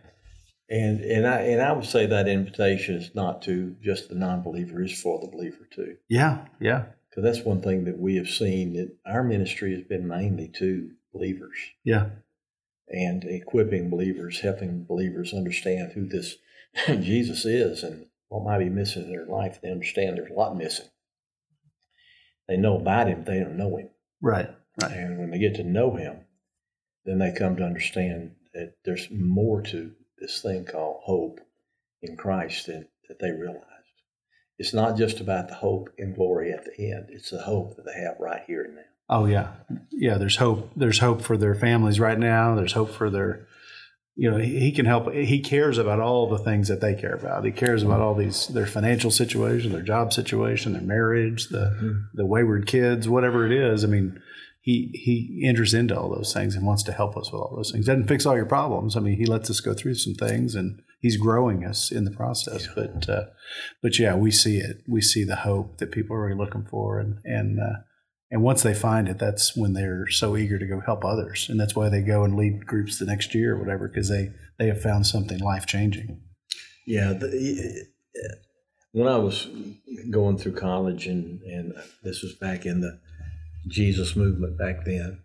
And 0.68 1.00
and 1.00 1.28
I 1.28 1.42
and 1.42 1.62
I 1.62 1.70
would 1.70 1.84
say 1.84 2.06
that 2.06 2.26
invitation 2.26 2.96
is 2.96 3.14
not 3.14 3.40
to 3.42 3.76
just 3.80 4.08
the 4.08 4.16
non-believer; 4.16 4.82
is 4.82 5.00
for 5.00 5.20
the 5.20 5.28
believer 5.30 5.68
too. 5.72 5.96
yeah, 6.08 6.46
yeah, 6.61 6.87
Because 7.08 7.22
that's 7.22 7.46
one 7.46 7.62
thing 7.62 7.84
that 7.84 8.00
we 8.00 8.16
have 8.16 8.28
seen 8.28 8.72
that 8.72 8.96
our 9.06 9.22
ministry 9.22 9.74
has 9.76 9.84
been 9.84 10.08
mainly 10.08 10.48
to 10.58 10.90
believers 11.12 11.56
yeah, 11.84 12.06
and 12.88 13.22
equipping 13.22 13.90
believers, 13.90 14.40
helping 14.40 14.82
believers 14.82 15.32
understand 15.32 15.92
who 15.92 16.04
this 16.08 16.34
Jesus 16.87 17.44
is 17.44 17.84
and 17.84 18.06
what 18.28 18.44
might 18.44 18.58
be 18.58 18.68
missing 18.68 19.04
in 19.04 19.10
their 19.10 19.26
life. 19.26 19.60
They 19.60 19.70
understand 19.70 20.16
there's 20.16 20.30
a 20.30 20.34
lot 20.34 20.56
missing. 20.56 20.86
They 22.48 22.56
know 22.56 22.76
about 22.76 23.08
him, 23.08 23.24
they 23.24 23.40
don't 23.40 23.58
know 23.58 23.76
him. 23.76 23.90
right, 24.22 24.48
right, 24.80 24.92
And 24.92 25.18
when 25.18 25.30
they 25.30 25.38
get 25.38 25.56
to 25.56 25.64
know 25.64 25.96
him, 25.96 26.20
then 27.04 27.18
they 27.18 27.32
come 27.32 27.56
to 27.56 27.64
understand 27.64 28.36
that 28.54 28.74
there's 28.84 29.08
more 29.10 29.62
to 29.62 29.92
this 30.18 30.40
thing 30.40 30.64
called 30.64 31.00
hope 31.04 31.40
in 32.02 32.16
Christ 32.16 32.66
that, 32.66 32.88
that 33.08 33.18
they 33.20 33.30
realized. 33.30 33.64
It's 34.58 34.74
not 34.74 34.96
just 34.96 35.20
about 35.20 35.48
the 35.48 35.54
hope 35.54 35.90
and 35.98 36.14
glory 36.14 36.52
at 36.52 36.64
the 36.64 36.92
end, 36.92 37.06
it's 37.10 37.30
the 37.30 37.42
hope 37.42 37.76
that 37.76 37.84
they 37.84 38.00
have 38.00 38.16
right 38.18 38.42
here 38.46 38.64
and 38.64 38.76
now. 38.76 38.82
Oh 39.10 39.24
yeah, 39.24 39.52
yeah. 39.90 40.18
There's 40.18 40.36
hope. 40.36 40.70
There's 40.76 40.98
hope 40.98 41.22
for 41.22 41.38
their 41.38 41.54
families 41.54 41.98
right 41.98 42.18
now. 42.18 42.54
There's 42.54 42.74
hope 42.74 42.90
for 42.90 43.08
their, 43.08 43.47
you 44.20 44.28
know, 44.28 44.37
he, 44.37 44.72
can 44.72 44.85
help. 44.85 45.12
He 45.12 45.38
cares 45.38 45.78
about 45.78 46.00
all 46.00 46.28
the 46.28 46.38
things 46.38 46.66
that 46.66 46.81
they 46.81 46.96
care 46.96 47.14
about. 47.14 47.44
He 47.44 47.52
cares 47.52 47.85
about 47.85 48.00
all 48.00 48.16
these 48.16 48.48
their 48.48 48.66
financial 48.66 49.12
situation, 49.12 49.70
their 49.70 49.81
job 49.81 50.12
situation, 50.12 50.72
their 50.72 50.83
marriage, 50.83 51.50
the 51.50 52.02
the 52.14 52.26
wayward 52.26 52.66
kids, 52.66 53.09
whatever 53.09 53.46
it 53.46 53.52
is. 53.52 53.85
I 53.85 53.87
mean, 53.87 54.20
he 54.61 54.90
he 54.92 55.44
enters 55.46 55.72
into 55.72 55.96
all 55.96 56.11
those 56.11 56.35
things 56.35 56.57
and 56.57 56.66
wants 56.66 56.83
to 56.83 56.92
help 56.92 57.16
us 57.16 57.31
with 57.31 57.40
all 57.40 57.54
those 57.54 57.70
things. 57.70 57.87
Doesn't 57.87 58.09
fix 58.09 58.26
all 58.26 58.35
your 58.35 58.44
problems. 58.44 58.96
I 58.96 59.00
mean, 59.00 59.16
he 59.16 59.24
lets 59.24 59.50
us 59.50 59.61
go 59.61 59.72
through 59.72 59.94
some 59.94 60.14
things 60.14 60.57
and 60.57 60.83
he's 60.98 61.16
growing 61.16 61.64
us 61.64 61.92
in 61.92 62.04
the 62.04 62.11
process. 62.11 62.66
But 62.74 63.09
uh, 63.09 63.26
but 63.83 64.00
yeah, 64.00 64.16
we 64.16 64.33
see 64.33 64.59
it. 64.59 64.83
We 64.88 65.00
see 65.00 65.22
the 65.22 65.37
hope 65.37 65.78
that 65.78 65.92
people 65.92 66.16
are 66.16 66.26
really 66.26 66.37
looking 66.37 66.66
for, 66.68 66.98
and 66.98 67.20
and 67.24 67.61
uh, 67.61 67.76
and 68.30 68.42
once 68.42 68.62
they 68.62 68.74
find 68.74 69.08
it, 69.08 69.18
that's 69.18 69.56
when 69.56 69.72
they're 69.72 70.08
so 70.08 70.36
eager 70.36 70.58
to 70.58 70.66
go 70.66 70.80
help 70.80 71.04
others, 71.04 71.46
and 71.48 71.58
that's 71.58 71.74
why 71.74 71.88
they 71.88 72.02
go 72.02 72.24
and 72.24 72.36
lead 72.36 72.66
groups 72.66 72.98
the 72.98 73.06
next 73.06 73.34
year 73.34 73.54
or 73.54 73.58
whatever, 73.58 73.88
because 73.88 74.08
they 74.08 74.30
they 74.58 74.66
have 74.66 74.82
found 74.82 75.06
something 75.06 75.38
life 75.38 75.66
changing. 75.66 76.20
Yeah, 76.86 77.12
the, 77.12 77.86
when 78.92 79.08
I 79.08 79.18
was 79.18 79.48
going 80.10 80.38
through 80.38 80.54
college, 80.54 81.06
and, 81.06 81.40
and 81.42 81.74
this 82.02 82.22
was 82.22 82.34
back 82.34 82.66
in 82.66 82.80
the 82.80 83.00
Jesus 83.68 84.16
movement 84.16 84.58
back 84.58 84.84
then, 84.84 85.20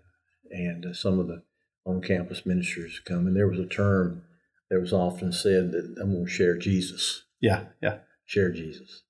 and 0.51 0.85
uh, 0.85 0.93
some 0.93 1.19
of 1.19 1.27
the 1.27 1.43
on 1.85 2.01
campus 2.01 2.45
ministers 2.45 3.01
come, 3.05 3.27
and 3.27 3.35
there 3.35 3.47
was 3.47 3.59
a 3.59 3.65
term 3.65 4.23
that 4.69 4.79
was 4.79 4.93
often 4.93 5.31
said 5.31 5.71
that 5.71 5.95
I'm 6.01 6.13
going 6.13 6.25
to 6.25 6.31
share 6.31 6.57
Jesus. 6.57 7.23
Yeah, 7.41 7.65
yeah, 7.81 7.99
share 8.25 8.51
Jesus. 8.51 9.03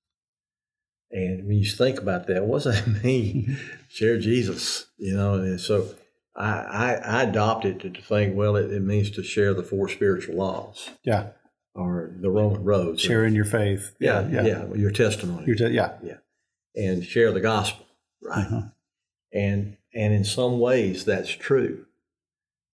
And 1.14 1.46
when 1.48 1.58
you 1.58 1.66
think 1.70 2.00
about 2.00 2.26
that, 2.28 2.46
what 2.46 2.64
does 2.64 2.86
that 2.86 3.04
mean? 3.04 3.58
share 3.88 4.18
Jesus, 4.20 4.88
you 4.98 5.16
know. 5.16 5.36
And 5.36 5.62
so 5.62 5.94
I, 6.36 6.50
I, 6.50 6.94
I 6.94 7.24
adopted 7.24 7.80
to 7.82 8.02
think, 8.02 8.36
well, 8.36 8.56
it, 8.56 8.72
it 8.72 8.82
means 8.82 9.12
to 9.12 9.24
share 9.24 9.54
the 9.54 9.62
four 9.64 9.88
spiritual 9.88 10.36
laws 10.36 10.90
yeah. 11.04 11.28
or 11.76 12.16
the 12.20 12.32
Roman 12.32 12.64
road. 12.64 13.00
Sharing 13.00 13.36
your 13.36 13.46
faith. 13.46 13.96
yeah, 14.00 14.28
yeah, 14.28 14.44
yeah. 14.44 14.74
your 14.74 14.90
testimony, 14.92 15.46
Your 15.46 15.56
te- 15.56 15.68
yeah. 15.76 15.94
and 16.76 17.06
share 17.06 17.32
the 17.32 17.42
gospel, 17.42 17.86
right? 18.22 18.46
Uh-huh. 18.46 18.62
And 19.32 19.78
and 19.96 20.14
in 20.14 20.24
some 20.24 20.60
ways 20.60 21.06
that's 21.06 21.30
true, 21.32 21.86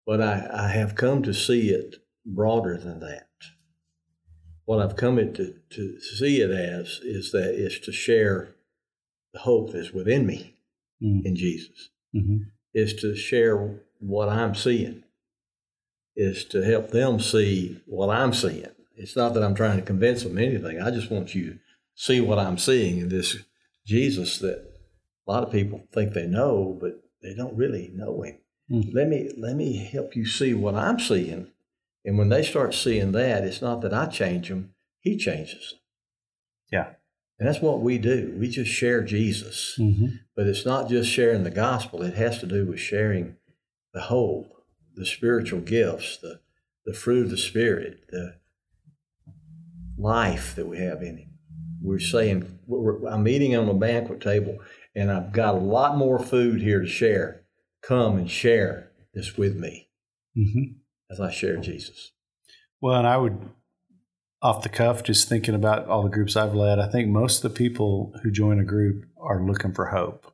but 0.06 0.22
I, 0.22 0.50
I 0.52 0.68
have 0.70 0.96
come 0.96 1.22
to 1.24 1.34
see 1.34 1.70
it 1.70 1.98
broader 2.26 2.78
than 2.78 3.00
that. 3.02 3.29
What 4.70 4.82
I've 4.82 4.96
come 4.96 5.16
to, 5.18 5.56
to 5.72 6.00
see 6.00 6.42
it 6.42 6.52
as 6.52 7.00
is 7.02 7.32
that 7.32 7.56
is 7.56 7.80
to 7.80 7.92
share 7.92 8.50
the 9.34 9.40
hope 9.40 9.74
that's 9.74 9.92
within 9.92 10.28
me 10.28 10.58
Mm. 11.02 11.26
in 11.26 11.36
Jesus, 11.36 11.90
hmm 12.14 12.38
is 12.74 12.94
to 13.02 13.16
share 13.16 13.80
what 14.00 14.30
I'm 14.30 14.54
seeing, 14.54 15.06
is 16.16 16.44
to 16.52 16.62
help 16.62 16.92
them 16.92 17.20
see 17.20 17.82
what 17.88 18.10
I'm 18.10 18.32
seeing. 18.32 18.68
It's 18.96 19.16
not 19.16 19.34
that 19.34 19.42
I'm 19.44 19.56
trying 19.56 19.78
to 19.80 19.86
convince 19.94 20.22
them 20.22 20.38
anything. 20.38 20.80
I 20.80 20.92
just 20.92 21.10
want 21.10 21.34
you 21.34 21.54
to 21.54 21.60
see 21.96 22.22
what 22.22 22.38
I'm 22.38 22.60
seeing 22.60 23.00
in 23.00 23.10
this 23.10 23.38
Jesus 23.88 24.38
that 24.38 24.60
a 25.28 25.32
lot 25.32 25.44
of 25.44 25.52
people 25.52 25.88
think 25.94 26.14
they 26.14 26.28
know, 26.28 26.78
but 26.80 27.02
they 27.24 27.34
don't 27.34 27.58
really 27.58 27.90
know 27.96 28.22
him. 28.22 28.38
Mm. 28.70 28.94
Let 28.94 29.08
me 29.08 29.32
let 29.36 29.56
me 29.56 29.78
help 29.92 30.16
you 30.16 30.28
see 30.28 30.54
what 30.54 30.76
I'm 30.76 31.00
seeing. 31.00 31.48
And 32.10 32.18
when 32.18 32.30
they 32.30 32.42
start 32.42 32.74
seeing 32.74 33.12
that, 33.12 33.44
it's 33.44 33.62
not 33.62 33.82
that 33.82 33.94
I 33.94 34.08
change 34.08 34.50
them, 34.50 34.74
he 35.00 35.16
changes 35.16 35.70
them. 35.70 35.80
Yeah. 36.72 36.88
And 37.38 37.48
that's 37.48 37.62
what 37.62 37.82
we 37.82 38.00
do. 38.00 38.36
We 38.36 38.50
just 38.50 38.72
share 38.72 39.04
Jesus. 39.04 39.76
Mm-hmm. 39.80 40.08
But 40.36 40.48
it's 40.48 40.66
not 40.66 40.90
just 40.90 41.08
sharing 41.08 41.44
the 41.44 41.52
gospel, 41.52 42.02
it 42.02 42.16
has 42.16 42.40
to 42.40 42.48
do 42.48 42.66
with 42.66 42.80
sharing 42.80 43.36
the 43.94 44.02
hope, 44.02 44.48
the 44.96 45.06
spiritual 45.06 45.60
gifts, 45.60 46.18
the, 46.18 46.40
the 46.84 46.96
fruit 46.96 47.26
of 47.26 47.30
the 47.30 47.38
Spirit, 47.38 48.00
the 48.10 48.38
life 49.96 50.56
that 50.56 50.66
we 50.66 50.80
have 50.80 51.04
in 51.04 51.18
Him. 51.18 51.34
We're 51.80 52.00
saying, 52.00 52.58
we're, 52.66 53.06
I'm 53.06 53.28
eating 53.28 53.56
on 53.56 53.70
a 53.70 53.74
banquet 53.76 54.20
table 54.20 54.58
and 54.96 55.12
I've 55.12 55.32
got 55.32 55.54
a 55.54 55.60
lot 55.60 55.96
more 55.96 56.18
food 56.18 56.64
here 56.64 56.80
to 56.80 56.88
share. 56.88 57.44
Come 57.84 58.18
and 58.18 58.32
share 58.32 58.90
this 59.14 59.38
with 59.38 59.56
me 59.56 59.90
Mm-hmm. 60.38 60.79
As 61.10 61.20
I 61.20 61.32
share 61.32 61.58
Jesus. 61.58 62.12
Well, 62.82 62.96
and 62.96 63.08
I 63.08 63.18
would, 63.18 63.50
off 64.42 64.64
the 64.64 64.70
cuff, 64.70 65.04
just 65.04 65.28
thinking 65.28 65.56
about 65.56 65.88
all 65.88 66.04
the 66.04 66.10
groups 66.10 66.36
I've 66.36 66.56
led, 66.56 66.80
I 66.80 66.90
think 66.90 67.10
most 67.10 67.44
of 67.44 67.52
the 67.52 67.58
people 67.58 68.14
who 68.24 68.32
join 68.32 68.60
a 68.60 68.64
group 68.64 69.06
are 69.18 69.44
looking 69.44 69.74
for 69.74 69.88
hope. 69.88 70.32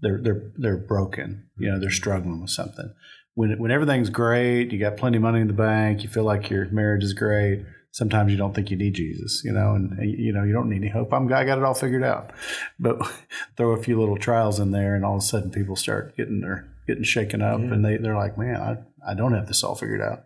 They're 0.00 0.20
they're 0.22 0.52
they're 0.56 0.76
broken. 0.76 1.48
You 1.58 1.72
know, 1.72 1.80
they're 1.80 1.90
struggling 1.90 2.40
with 2.40 2.50
something. 2.50 2.94
When 3.34 3.58
when 3.58 3.72
everything's 3.72 4.10
great, 4.10 4.70
you 4.70 4.78
got 4.78 4.96
plenty 4.96 5.16
of 5.16 5.22
money 5.22 5.40
in 5.40 5.48
the 5.48 5.52
bank, 5.52 6.04
you 6.04 6.08
feel 6.08 6.22
like 6.22 6.50
your 6.50 6.66
marriage 6.66 7.02
is 7.02 7.14
great. 7.14 7.64
Sometimes 7.90 8.30
you 8.30 8.36
don't 8.38 8.54
think 8.54 8.70
you 8.70 8.76
need 8.76 8.94
Jesus, 8.94 9.42
you 9.44 9.50
know, 9.50 9.74
and 9.74 9.98
you 10.00 10.32
know 10.32 10.44
you 10.44 10.52
don't 10.52 10.68
need 10.68 10.82
any 10.82 10.88
hope. 10.88 11.12
I'm 11.12 11.32
I 11.32 11.44
got 11.44 11.58
it 11.58 11.64
all 11.64 11.74
figured 11.74 12.04
out, 12.04 12.30
but 12.78 13.00
throw 13.56 13.72
a 13.72 13.82
few 13.82 13.98
little 13.98 14.16
trials 14.16 14.60
in 14.60 14.70
there, 14.70 14.94
and 14.94 15.04
all 15.04 15.16
of 15.16 15.22
a 15.22 15.26
sudden 15.26 15.50
people 15.50 15.74
start 15.74 16.16
getting 16.16 16.42
their 16.42 16.68
getting 16.88 17.04
shaken 17.04 17.42
up, 17.42 17.60
Yeah. 17.60 17.72
and 17.72 17.84
they 17.84 17.96
they're 17.98 18.16
like, 18.16 18.36
man, 18.36 18.56
I 18.56 19.10
I 19.12 19.14
don't 19.14 19.34
have 19.34 19.46
this 19.46 19.62
all 19.62 19.76
figured 19.76 20.02
out. 20.02 20.24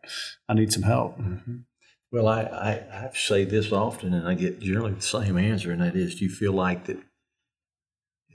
I 0.48 0.54
need 0.54 0.72
some 0.72 0.84
help. 0.84 1.18
Mm-hmm. 1.18 1.56
Well, 2.10 2.28
I, 2.28 2.42
I, 2.42 2.70
I 3.06 3.10
say 3.14 3.44
this 3.44 3.72
often, 3.72 4.12
and 4.12 4.28
I 4.28 4.34
get 4.34 4.60
generally 4.60 4.92
the 4.92 5.00
same 5.00 5.38
answer, 5.38 5.72
and 5.72 5.80
that 5.80 5.96
is, 5.96 6.14
do 6.14 6.26
you 6.26 6.30
feel 6.30 6.52
like 6.52 6.84
that 6.84 6.98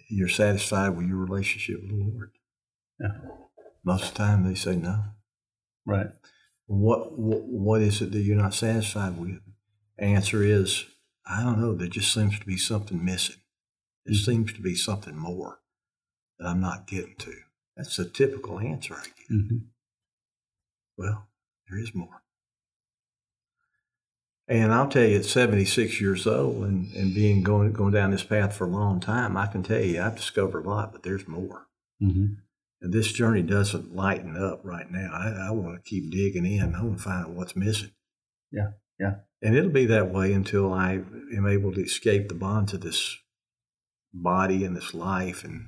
you're 0.10 0.28
satisfied 0.28 0.90
with 0.90 1.08
your 1.08 1.18
relationship 1.18 1.82
with 1.82 1.92
the 1.92 2.04
Lord? 2.04 2.32
Yeah. 3.00 3.12
Most 3.84 4.06
of 4.06 4.14
the 4.14 4.18
time, 4.18 4.48
they 4.48 4.56
say 4.56 4.76
no. 4.76 5.04
Right. 5.86 6.08
What, 6.66 7.18
what 7.18 7.44
what 7.44 7.82
is 7.82 8.02
it 8.02 8.12
that 8.12 8.20
you're 8.20 8.36
not 8.36 8.54
satisfied 8.54 9.18
with? 9.18 9.40
Answer 10.00 10.44
is, 10.44 10.86
I 11.26 11.44
don't 11.44 11.62
know. 11.62 11.74
There 11.74 11.88
just 11.88 12.14
seems 12.14 12.40
to 12.40 12.46
be 12.46 12.58
something 12.58 13.04
missing. 13.04 13.38
There 14.06 14.16
mm-hmm. 14.16 14.32
seems 14.32 14.54
to 14.54 14.62
be 14.62 14.76
something 14.76 15.16
more 15.16 15.60
that 16.40 16.48
I'm 16.48 16.62
not 16.62 16.88
getting 16.88 17.16
to. 17.20 17.34
That's 17.78 18.00
a 18.00 18.06
typical 18.06 18.60
answer 18.60 18.96
I 18.96 19.04
get. 19.04 19.28
hmm 19.30 19.58
Well, 20.98 21.28
there 21.70 21.80
is 21.80 21.94
more. 21.94 22.24
And 24.50 24.74
I'll 24.74 24.88
tell 24.88 25.04
you, 25.06 25.18
at 25.18 25.26
76 25.26 26.00
years 26.00 26.26
old 26.26 26.64
and, 26.64 26.92
and 26.94 27.14
being 27.14 27.44
going 27.44 27.74
going 27.74 27.94
down 27.94 28.12
this 28.12 28.24
path 28.24 28.56
for 28.56 28.66
a 28.66 28.70
long 28.70 29.00
time, 29.00 29.36
I 29.36 29.46
can 29.48 29.62
tell 29.62 29.82
you 29.82 30.02
I've 30.02 30.16
discovered 30.16 30.66
a 30.66 30.70
lot, 30.70 30.92
but 30.92 31.04
there's 31.04 31.28
more. 31.28 31.68
hmm 32.00 32.26
And 32.82 32.94
this 32.94 33.12
journey 33.12 33.42
doesn't 33.42 33.96
lighten 33.96 34.38
up 34.38 34.62
right 34.64 34.90
now. 34.90 35.10
I, 35.14 35.48
I 35.50 35.52
want 35.52 35.76
to 35.76 35.90
keep 35.90 36.10
digging 36.12 36.46
in. 36.46 36.76
I 36.76 36.84
want 36.84 36.98
to 36.98 37.04
find 37.04 37.26
out 37.26 37.32
what's 37.32 37.56
missing. 37.56 37.92
Yeah, 38.52 38.72
yeah. 39.00 39.16
And 39.42 39.56
it'll 39.56 39.70
be 39.70 39.86
that 39.88 40.12
way 40.12 40.34
until 40.34 40.74
I 40.74 40.94
am 41.36 41.46
able 41.48 41.74
to 41.74 41.82
escape 41.84 42.30
the 42.30 42.34
bonds 42.36 42.74
of 42.74 42.82
this 42.82 43.18
body 44.14 44.64
and 44.64 44.76
this 44.76 44.94
life 44.94 45.44
and 45.44 45.66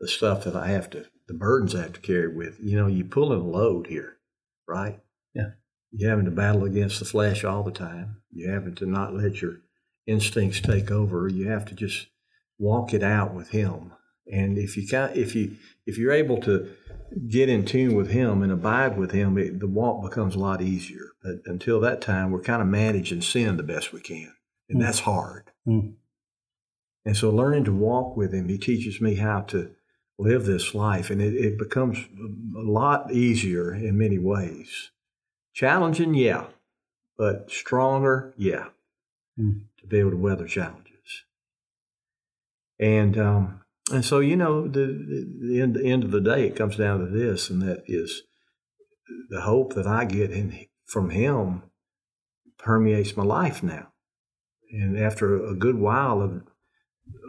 the 0.00 0.08
stuff 0.08 0.44
that 0.44 0.56
I 0.56 0.66
have 0.68 0.90
to, 0.90 1.06
the 1.26 1.34
burdens 1.34 1.74
I 1.74 1.82
have 1.82 1.92
to 1.94 2.00
carry 2.00 2.28
with. 2.28 2.58
You 2.60 2.76
know, 2.76 2.86
you 2.86 3.04
pulling 3.04 3.40
a 3.40 3.44
load 3.44 3.86
here, 3.86 4.16
right? 4.68 5.00
Yeah. 5.34 5.50
You're 5.92 6.10
having 6.10 6.24
to 6.24 6.30
battle 6.30 6.64
against 6.64 6.98
the 6.98 7.04
flesh 7.04 7.44
all 7.44 7.62
the 7.62 7.70
time. 7.70 8.16
You're 8.32 8.52
having 8.52 8.74
to 8.76 8.86
not 8.86 9.14
let 9.14 9.40
your 9.40 9.58
instincts 10.06 10.60
take 10.60 10.90
over. 10.90 11.28
You 11.28 11.48
have 11.48 11.64
to 11.66 11.74
just 11.74 12.08
walk 12.58 12.92
it 12.92 13.02
out 13.02 13.32
with 13.34 13.50
Him. 13.50 13.92
And 14.30 14.58
if 14.58 14.76
you 14.76 14.86
can, 14.86 15.10
if 15.14 15.34
you 15.34 15.56
if 15.86 15.98
you're 15.98 16.12
able 16.12 16.40
to 16.42 16.70
get 17.28 17.48
in 17.48 17.64
tune 17.64 17.94
with 17.94 18.10
Him 18.10 18.42
and 18.42 18.50
abide 18.50 18.96
with 18.98 19.12
Him, 19.12 19.38
it, 19.38 19.60
the 19.60 19.66
walk 19.68 20.02
becomes 20.02 20.34
a 20.34 20.38
lot 20.38 20.62
easier. 20.62 21.10
But 21.22 21.36
until 21.46 21.80
that 21.80 22.00
time, 22.00 22.30
we're 22.30 22.40
kind 22.42 22.60
of 22.62 22.68
managing 22.68 23.22
sin 23.22 23.56
the 23.56 23.62
best 23.62 23.92
we 23.92 24.00
can, 24.00 24.32
and 24.68 24.78
Mm. 24.80 24.84
that's 24.84 25.00
hard. 25.00 25.50
Mm. 25.66 25.94
And 27.04 27.16
so, 27.16 27.30
learning 27.30 27.64
to 27.64 27.72
walk 27.72 28.16
with 28.16 28.32
Him, 28.32 28.48
He 28.48 28.58
teaches 28.58 29.00
me 29.00 29.14
how 29.16 29.42
to 29.42 29.70
live 30.18 30.44
this 30.44 30.74
life, 30.74 31.10
and 31.10 31.20
it, 31.20 31.34
it 31.34 31.58
becomes 31.58 31.98
a 32.56 32.60
lot 32.60 33.12
easier 33.12 33.74
in 33.74 33.98
many 33.98 34.18
ways. 34.18 34.90
Challenging, 35.52 36.14
yeah, 36.14 36.46
but 37.16 37.50
stronger, 37.50 38.34
yeah, 38.36 38.68
Mm. 39.36 39.62
to 39.80 39.86
be 39.88 39.98
able 39.98 40.12
to 40.12 40.16
weather 40.16 40.46
challenges. 40.46 41.24
And 42.78 43.18
um, 43.18 43.62
and 43.90 44.04
so, 44.04 44.20
you 44.20 44.36
know, 44.36 44.66
the, 44.66 44.86
the, 44.86 45.38
the, 45.40 45.60
end, 45.60 45.74
the 45.74 45.84
end 45.84 46.04
of 46.04 46.10
the 46.10 46.20
day, 46.20 46.46
it 46.46 46.56
comes 46.56 46.76
down 46.76 47.00
to 47.00 47.06
this, 47.06 47.50
and 47.50 47.60
that 47.62 47.82
is 47.86 48.22
the 49.28 49.42
hope 49.42 49.74
that 49.74 49.86
I 49.86 50.04
get 50.06 50.30
in, 50.30 50.66
from 50.86 51.10
Him 51.10 51.64
permeates 52.58 53.16
my 53.16 53.24
life 53.24 53.62
now. 53.62 53.88
And 54.70 54.98
after 54.98 55.44
a 55.44 55.54
good 55.54 55.76
while 55.76 56.22
of, 56.22 56.44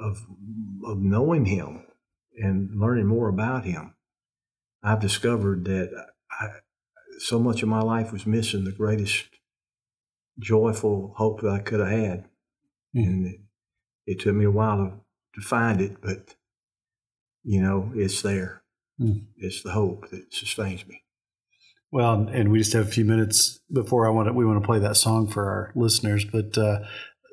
of, 0.01 0.25
of 0.85 0.99
knowing 0.99 1.45
Him 1.45 1.84
and 2.37 2.79
learning 2.79 3.07
more 3.07 3.29
about 3.29 3.65
Him, 3.65 3.95
I've 4.83 4.99
discovered 4.99 5.65
that 5.65 5.91
I, 6.31 6.47
so 7.19 7.39
much 7.39 7.63
of 7.63 7.69
my 7.69 7.81
life 7.81 8.11
was 8.11 8.25
missing 8.25 8.63
the 8.63 8.71
greatest 8.71 9.25
joyful 10.39 11.13
hope 11.17 11.41
that 11.41 11.51
I 11.51 11.59
could 11.59 11.79
have 11.79 11.89
had. 11.89 12.25
Mm. 12.95 13.05
And 13.05 13.27
it, 13.27 13.39
it 14.05 14.19
took 14.19 14.35
me 14.35 14.45
a 14.45 14.51
while 14.51 14.77
to, 14.77 14.93
to 15.35 15.41
find 15.41 15.81
it, 15.81 16.01
but 16.01 16.35
you 17.43 17.61
know, 17.61 17.91
it's 17.95 18.21
there. 18.21 18.63
Mm. 18.99 19.25
It's 19.37 19.61
the 19.63 19.71
hope 19.71 20.09
that 20.09 20.33
sustains 20.33 20.85
me. 20.87 21.03
Well, 21.91 22.27
and 22.27 22.51
we 22.51 22.59
just 22.59 22.73
have 22.73 22.87
a 22.87 22.91
few 22.91 23.05
minutes 23.05 23.61
before 23.71 24.05
I 24.05 24.09
want 24.09 24.27
to, 24.27 24.33
we 24.33 24.45
want 24.45 24.61
to 24.61 24.65
play 24.65 24.79
that 24.79 24.97
song 24.97 25.27
for 25.27 25.49
our 25.49 25.71
listeners. 25.75 26.25
But 26.25 26.57
uh, 26.57 26.79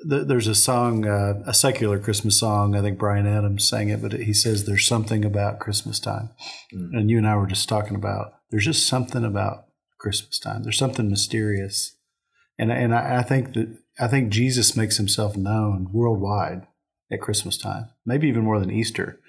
th- 0.09 0.27
there's 0.27 0.47
a 0.49 0.55
song, 0.55 1.07
uh, 1.07 1.43
a 1.47 1.55
secular 1.55 1.99
Christmas 1.99 2.39
song. 2.39 2.75
I 2.77 2.81
think 2.83 2.99
Bryan 2.99 3.27
Adams 3.27 3.69
sang 3.69 3.89
it, 3.89 4.01
but 4.03 4.13
he 4.13 4.33
says 4.33 4.65
there's 4.65 4.87
something 4.87 5.25
about 5.25 5.59
Christmas 5.61 5.99
time, 6.01 6.31
Mm. 6.75 6.91
and 6.99 7.11
you 7.11 7.19
and 7.19 7.27
I 7.27 7.37
were 7.37 7.47
just 7.47 7.69
talking 7.69 7.97
about 7.97 8.35
there's 8.51 8.65
just 8.65 8.87
something 8.87 9.25
about 9.25 9.67
Christmas 9.99 10.39
time. 10.39 10.63
There's 10.63 10.79
something 10.79 11.09
mysterious, 11.09 11.97
and 12.59 12.71
and 12.73 12.95
I, 12.95 13.19
I 13.19 13.23
think 13.23 13.55
that 13.55 13.69
I 14.01 14.09
think 14.09 14.31
Jesus 14.33 14.77
makes 14.77 14.97
himself 14.97 15.37
known 15.37 15.89
worldwide 15.93 16.67
at 17.11 17.21
Christmas 17.21 17.59
time, 17.59 17.91
maybe 18.07 18.29
even 18.29 18.45
more 18.45 18.59
than 18.59 18.71
Easter. 18.71 19.21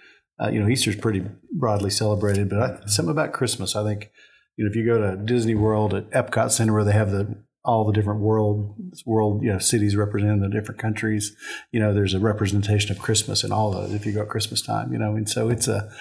Uh, 0.41 0.49
you 0.49 0.59
know, 0.59 0.67
Easter's 0.67 0.95
pretty 0.95 1.23
broadly 1.51 1.89
celebrated, 1.89 2.49
but 2.49 2.59
I, 2.59 2.85
something 2.87 3.11
about 3.11 3.33
Christmas, 3.33 3.75
I 3.75 3.83
think 3.83 4.09
you 4.55 4.63
know, 4.65 4.69
if 4.69 4.75
you 4.75 4.85
go 4.85 4.99
to 4.99 5.17
Disney 5.17 5.55
World 5.55 5.93
at 5.93 6.09
Epcot 6.11 6.51
Center 6.51 6.73
where 6.73 6.83
they 6.83 6.91
have 6.93 7.11
the 7.11 7.35
all 7.65 7.85
the 7.85 7.93
different 7.93 8.19
world 8.19 8.75
world 9.05 9.41
you 9.41 9.51
know 9.51 9.57
cities 9.59 9.95
representing 9.95 10.41
the 10.41 10.49
different 10.49 10.81
countries, 10.81 11.35
you 11.71 11.79
know, 11.79 11.93
there's 11.93 12.13
a 12.13 12.19
representation 12.19 12.91
of 12.91 12.99
Christmas 12.99 13.43
in 13.43 13.51
all 13.51 13.71
those. 13.71 13.93
If 13.93 14.05
you 14.05 14.11
go 14.13 14.21
at 14.23 14.29
Christmas 14.29 14.61
time, 14.61 14.91
you 14.91 14.99
know, 14.99 15.15
and 15.15 15.29
so 15.29 15.49
it's 15.49 15.67
a. 15.67 15.91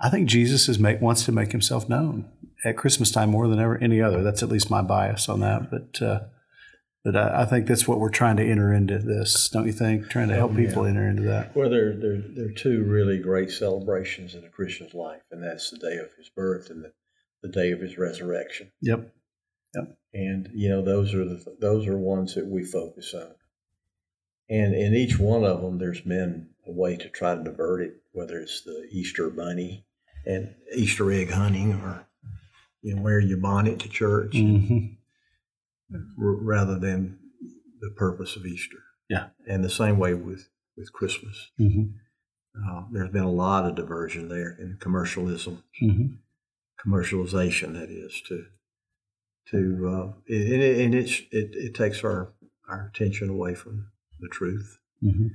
I 0.00 0.10
think 0.10 0.28
Jesus 0.28 0.68
is 0.68 0.78
make, 0.78 1.00
wants 1.00 1.24
to 1.26 1.32
make 1.32 1.52
himself 1.52 1.88
known 1.88 2.28
at 2.64 2.76
Christmas 2.76 3.10
time 3.12 3.30
more 3.30 3.46
than 3.48 3.60
ever 3.60 3.78
any 3.78 4.00
other. 4.02 4.22
That's 4.22 4.42
at 4.42 4.48
least 4.48 4.70
my 4.70 4.82
bias 4.82 5.28
on 5.28 5.40
that, 5.40 5.70
but. 5.70 6.02
Uh, 6.02 6.20
but 7.04 7.16
I, 7.16 7.42
I 7.42 7.44
think 7.44 7.66
that's 7.66 7.86
what 7.86 8.00
we're 8.00 8.08
trying 8.08 8.38
to 8.38 8.42
enter 8.42 8.72
into 8.72 8.98
this, 8.98 9.50
don't 9.50 9.66
you 9.66 9.74
think? 9.74 10.08
Trying 10.08 10.28
to 10.28 10.34
help 10.34 10.52
Oh, 10.52 10.58
yeah. 10.58 10.68
people 10.68 10.86
enter 10.86 11.06
into 11.06 11.24
that. 11.24 11.54
Well, 11.54 11.68
there, 11.68 11.94
there, 11.94 12.16
there 12.34 12.46
are 12.46 12.52
two 12.52 12.82
really 12.84 13.18
great 13.18 13.50
celebrations 13.50 14.34
in 14.34 14.42
a 14.42 14.48
Christian's 14.48 14.94
life, 14.94 15.20
and 15.30 15.42
that's 15.42 15.70
the 15.70 15.76
day 15.76 15.96
of 15.98 16.08
his 16.16 16.30
birth 16.34 16.70
and 16.70 16.82
the, 16.82 16.92
the 17.42 17.50
day 17.50 17.72
of 17.72 17.80
his 17.80 17.98
resurrection. 17.98 18.72
Yep. 18.80 19.12
Yep. 19.74 19.96
And 20.14 20.48
you 20.54 20.68
know, 20.68 20.80
those 20.82 21.12
are 21.12 21.24
the 21.24 21.56
those 21.60 21.86
are 21.86 21.96
ones 21.98 22.34
that 22.36 22.46
we 22.46 22.64
focus 22.64 23.12
on. 23.14 23.34
And 24.48 24.74
in 24.74 24.94
each 24.94 25.18
one 25.18 25.44
of 25.44 25.62
them, 25.62 25.78
there's 25.78 26.02
been 26.02 26.50
a 26.66 26.70
way 26.72 26.96
to 26.96 27.08
try 27.08 27.34
to 27.34 27.42
divert 27.42 27.80
it, 27.82 27.94
whether 28.12 28.38
it's 28.38 28.62
the 28.62 28.86
Easter 28.90 29.28
bunny 29.30 29.86
and 30.26 30.54
Easter 30.74 31.10
egg 31.10 31.30
hunting, 31.30 31.72
or 31.74 32.06
you 32.82 32.94
know, 32.94 33.02
wear 33.02 33.18
your 33.18 33.38
bonnet 33.38 33.80
to 33.80 33.88
church, 33.88 34.36
hmm 34.36 34.86
r- 35.92 35.98
rather 36.18 36.78
than 36.78 37.18
the 37.80 37.90
purpose 37.90 38.36
of 38.36 38.46
Easter. 38.46 38.78
Yeah. 39.08 39.28
And 39.46 39.64
the 39.64 39.70
same 39.70 39.98
way 39.98 40.14
with 40.14 40.48
with 40.76 40.92
Christmas. 40.92 41.50
hmm 41.58 41.84
Uh, 42.56 42.84
there's 42.92 43.10
been 43.10 43.24
a 43.24 43.30
lot 43.32 43.64
of 43.66 43.74
diversion 43.74 44.28
there 44.28 44.52
in 44.60 44.76
commercialism, 44.80 45.64
hmm 45.80 46.06
commercialization. 46.78 47.72
That 47.74 47.90
is 47.90 48.20
to 48.28 48.46
to 49.50 49.88
uh, 49.88 50.12
and, 50.28 50.62
it, 50.62 50.80
and 50.80 50.94
it's 50.94 51.20
it, 51.30 51.50
it 51.54 51.74
takes 51.74 52.02
our 52.04 52.32
our 52.68 52.90
attention 52.94 53.28
away 53.28 53.54
from 53.54 53.86
the 54.20 54.28
truth. 54.28 54.78
hmm 55.00 55.28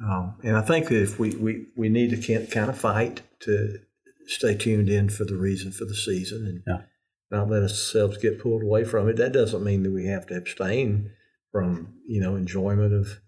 Um, 0.00 0.34
and 0.42 0.56
I 0.56 0.62
think 0.62 0.88
that 0.88 1.02
if 1.02 1.18
we, 1.18 1.30
we, 1.36 1.66
we 1.74 1.88
need 1.88 2.10
to 2.10 2.46
kind 2.46 2.68
of 2.70 2.78
fight 2.78 3.22
to 3.40 3.78
stay 4.26 4.54
tuned 4.54 4.88
in 4.88 5.08
for 5.08 5.24
the 5.24 5.36
reason 5.36 5.72
for 5.72 5.84
the 5.84 5.94
season 5.94 6.46
and 6.46 6.62
Yeah. 6.66 6.82
not 7.30 7.48
let 7.50 7.62
ourselves 7.62 8.18
get 8.18 8.38
pulled 8.40 8.62
away 8.62 8.84
from 8.84 9.08
it. 9.08 9.16
That 9.16 9.32
doesn't 9.32 9.64
mean 9.64 9.82
that 9.84 9.92
we 9.92 10.06
have 10.06 10.26
to 10.28 10.36
abstain 10.36 11.10
from 11.50 11.94
you 12.06 12.20
know 12.20 12.36
enjoyment 12.36 12.92
of 12.92 13.20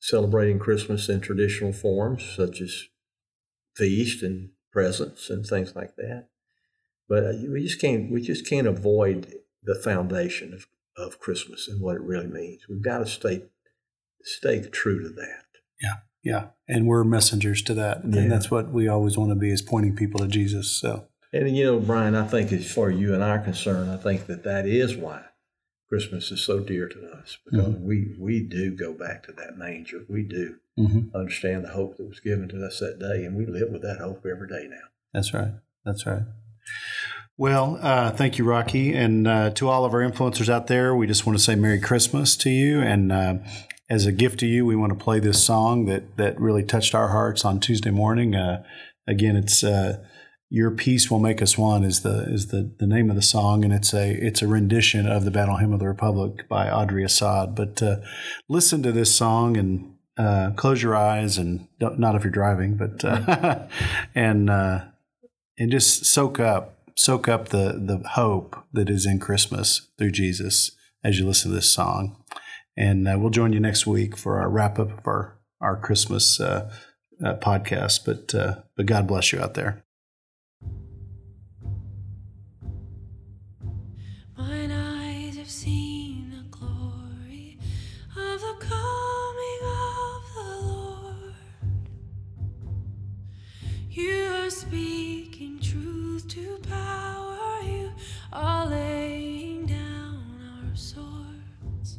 celebrating 0.00 0.58
Christmas 0.58 1.08
in 1.08 1.20
traditional 1.20 1.72
forms, 1.72 2.22
such 2.24 2.60
as 2.60 2.84
feast 3.76 4.22
and 4.22 4.50
presents 4.72 5.30
and 5.30 5.44
things 5.46 5.74
like 5.74 5.96
that. 5.96 6.28
But 7.08 7.24
uh, 7.24 7.32
we 7.50 7.62
just 7.62 7.80
can't 7.80 8.10
we 8.10 8.20
just 8.20 8.48
can't 8.48 8.66
avoid 8.66 9.34
the 9.62 9.74
foundation 9.74 10.52
of, 10.54 10.66
of 10.96 11.18
Christmas 11.18 11.68
and 11.68 11.80
what 11.80 11.96
it 11.96 12.02
really 12.02 12.26
means. 12.26 12.62
We've 12.68 12.82
got 12.82 12.98
to 12.98 13.06
stay 13.06 13.44
stay 14.22 14.60
true 14.68 15.02
to 15.02 15.08
that. 15.08 15.44
Yeah, 15.80 15.94
yeah, 16.22 16.46
and 16.68 16.86
we're 16.86 17.04
messengers 17.04 17.62
to 17.62 17.74
that, 17.74 18.02
Yeah. 18.04 18.20
and 18.20 18.32
that's 18.32 18.50
what 18.50 18.72
we 18.72 18.88
always 18.88 19.16
want 19.16 19.30
to 19.30 19.36
be 19.36 19.50
is 19.50 19.62
pointing 19.62 19.96
people 19.96 20.20
to 20.20 20.28
Jesus. 20.28 20.70
So 20.70 21.08
And 21.32 21.56
you 21.56 21.64
know, 21.64 21.80
Bryan, 21.80 22.14
I 22.14 22.26
think 22.26 22.52
as 22.52 22.70
far 22.70 22.90
as 22.90 22.98
you 22.98 23.14
and 23.14 23.24
I 23.24 23.30
are 23.30 23.38
concerned, 23.38 23.90
I 23.90 23.96
think 23.96 24.26
that 24.26 24.44
that 24.44 24.66
is 24.66 24.96
why 24.96 25.22
Christmas 25.88 26.30
is 26.30 26.44
so 26.44 26.60
dear 26.60 26.88
to 26.88 27.10
us 27.12 27.38
because 27.44 27.76
we 27.76 28.14
we 28.18 28.40
do 28.40 28.76
go 28.76 28.92
back 28.92 29.22
to 29.24 29.32
that 29.32 29.56
manger. 29.56 30.04
We 30.08 30.24
do 30.24 30.56
mhm. 30.78 31.14
understand 31.14 31.64
the 31.64 31.70
hope 31.70 31.96
that 31.96 32.08
was 32.08 32.20
given 32.20 32.48
to 32.50 32.66
us 32.66 32.80
that 32.80 32.98
day, 32.98 33.24
and 33.24 33.34
we 33.34 33.46
live 33.46 33.70
with 33.70 33.82
that 33.82 33.98
hope 33.98 34.26
every 34.26 34.48
day 34.48 34.66
now. 34.68 34.88
That's 35.14 35.32
right. 35.32 35.54
That's 35.86 36.04
right. 36.04 36.24
Well, 37.40 37.78
uh, 37.80 38.10
thank 38.10 38.36
you, 38.36 38.44
Rocky. 38.44 38.92
And 38.92 39.28
uh, 39.28 39.50
to 39.50 39.68
all 39.68 39.84
of 39.84 39.94
our 39.94 40.00
influencers 40.00 40.48
out 40.48 40.66
there, 40.66 40.96
we 40.96 41.06
just 41.06 41.24
want 41.24 41.38
to 41.38 41.44
say 41.44 41.54
Merry 41.54 41.78
Christmas 41.78 42.34
to 42.38 42.50
you. 42.50 42.80
And 42.80 43.12
uh, 43.12 43.34
as 43.88 44.06
a 44.06 44.12
gift 44.12 44.40
to 44.40 44.46
you, 44.46 44.66
we 44.66 44.74
want 44.74 44.90
to 44.90 44.98
play 44.98 45.20
this 45.20 45.42
song 45.42 45.86
that, 45.86 46.16
that 46.16 46.38
really 46.40 46.64
touched 46.64 46.96
our 46.96 47.08
hearts 47.08 47.44
on 47.44 47.60
Tuesday 47.60 47.92
morning. 47.92 48.34
Uh, 48.34 48.64
again, 49.06 49.36
it's 49.36 49.62
uh, 49.62 50.04
"Your 50.50 50.72
Peace 50.72 51.12
Will 51.12 51.20
Make 51.20 51.40
Us 51.40 51.56
One" 51.56 51.84
is 51.84 52.00
the 52.00 52.24
is 52.24 52.48
the, 52.48 52.74
the 52.80 52.88
name 52.88 53.08
of 53.08 53.14
the 53.14 53.22
song, 53.22 53.62
and 53.62 53.72
it's 53.72 53.94
a 53.94 54.10
it's 54.10 54.42
a 54.42 54.48
rendition 54.48 55.06
of 55.06 55.24
the 55.24 55.30
Battle 55.30 55.58
Hymn 55.58 55.72
of 55.72 55.78
the 55.78 55.86
Republic 55.86 56.48
by 56.48 56.68
Audrey 56.68 57.04
Assad. 57.04 57.54
But 57.54 57.80
uh, 57.80 57.98
listen 58.48 58.82
to 58.82 58.90
this 58.90 59.14
song 59.14 59.56
and 59.56 60.56
close 60.56 60.82
your 60.82 60.96
eyes, 60.96 61.38
and 61.38 61.68
not 61.78 62.16
if 62.16 62.24
you're 62.24 62.32
driving, 62.32 62.76
but 62.76 63.04
and 64.16 64.50
and 64.50 65.70
just 65.70 66.04
soak 66.04 66.40
up 66.40 66.77
soak 66.98 67.28
up 67.28 67.50
the 67.50 67.80
the 67.80 68.06
hope 68.10 68.56
that 68.72 68.90
is 68.90 69.06
in 69.06 69.20
Christmas 69.20 69.88
through 69.96 70.10
Jesus 70.10 70.72
as 71.04 71.18
you 71.18 71.26
listen 71.26 71.50
to 71.50 71.54
this 71.54 71.72
song. 71.72 72.16
And 72.76 73.08
uh, 73.08 73.16
we'll 73.18 73.30
join 73.30 73.52
you 73.52 73.60
next 73.60 73.86
week 73.86 74.16
for 74.16 74.40
our 74.40 74.50
wrap 74.50 74.78
up 74.78 74.98
of 74.98 75.06
our 75.06 75.38
our 75.60 75.76
Christmas 75.76 76.40
uh, 76.40 76.70
uh, 77.24 77.34
podcast. 77.34 78.04
But 78.04 78.34
uh, 78.34 78.62
but 78.76 78.86
God 78.86 79.06
bless 79.06 79.32
you 79.32 79.40
out 79.40 79.54
there. 79.54 79.84
Mine 84.36 84.70
eyes 84.70 85.36
have 85.36 85.50
seen 85.50 86.30
the 86.30 86.56
glory 86.56 87.58
of 88.16 88.40
the 88.40 88.56
coming 88.58 89.60
of 89.62 90.22
the 90.34 90.66
Lord. 90.66 91.34
You 93.88 94.50
Are 98.30 98.66
laying 98.66 99.64
down 99.64 100.68
our 100.68 100.76
swords, 100.76 101.98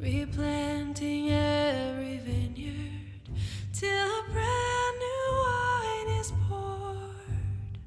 replanting 0.00 1.30
every 1.30 2.18
vineyard 2.18 3.30
till 3.72 3.88
a 3.88 4.22
brand 4.32 4.98
new 4.98 5.28
wine 5.44 6.08
is 6.18 6.32
poured. 6.48 7.78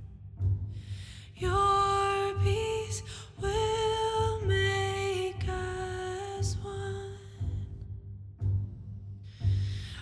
Your 1.35 2.39
peace 2.41 3.03
will 3.41 4.41
make 4.45 5.43
us 5.49 6.55
one. 6.63 7.17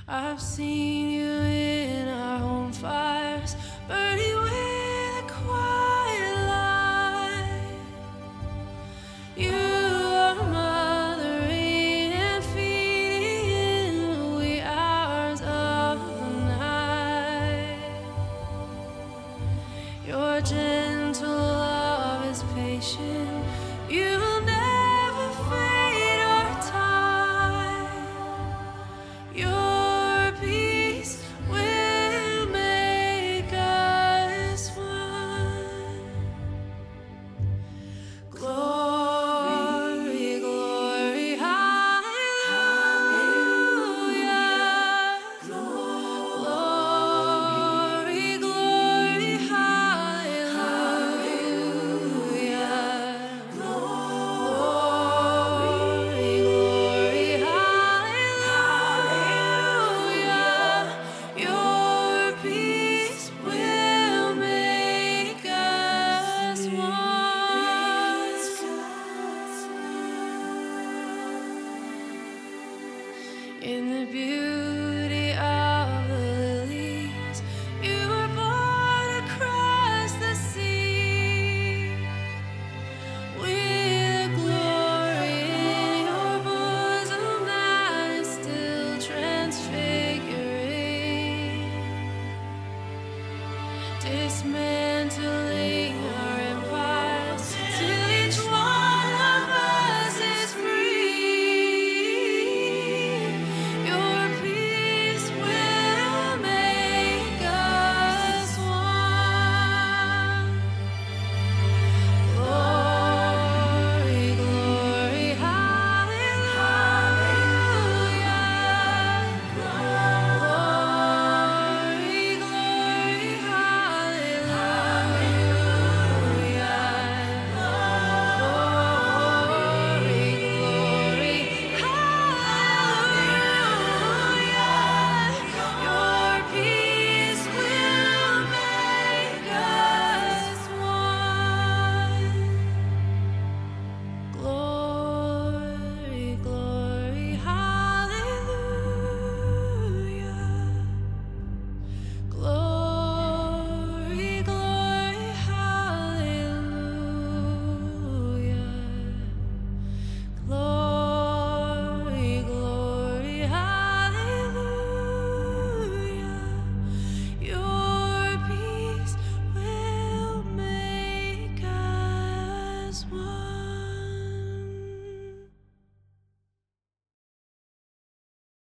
I've 0.07 0.39
seen 0.39 1.04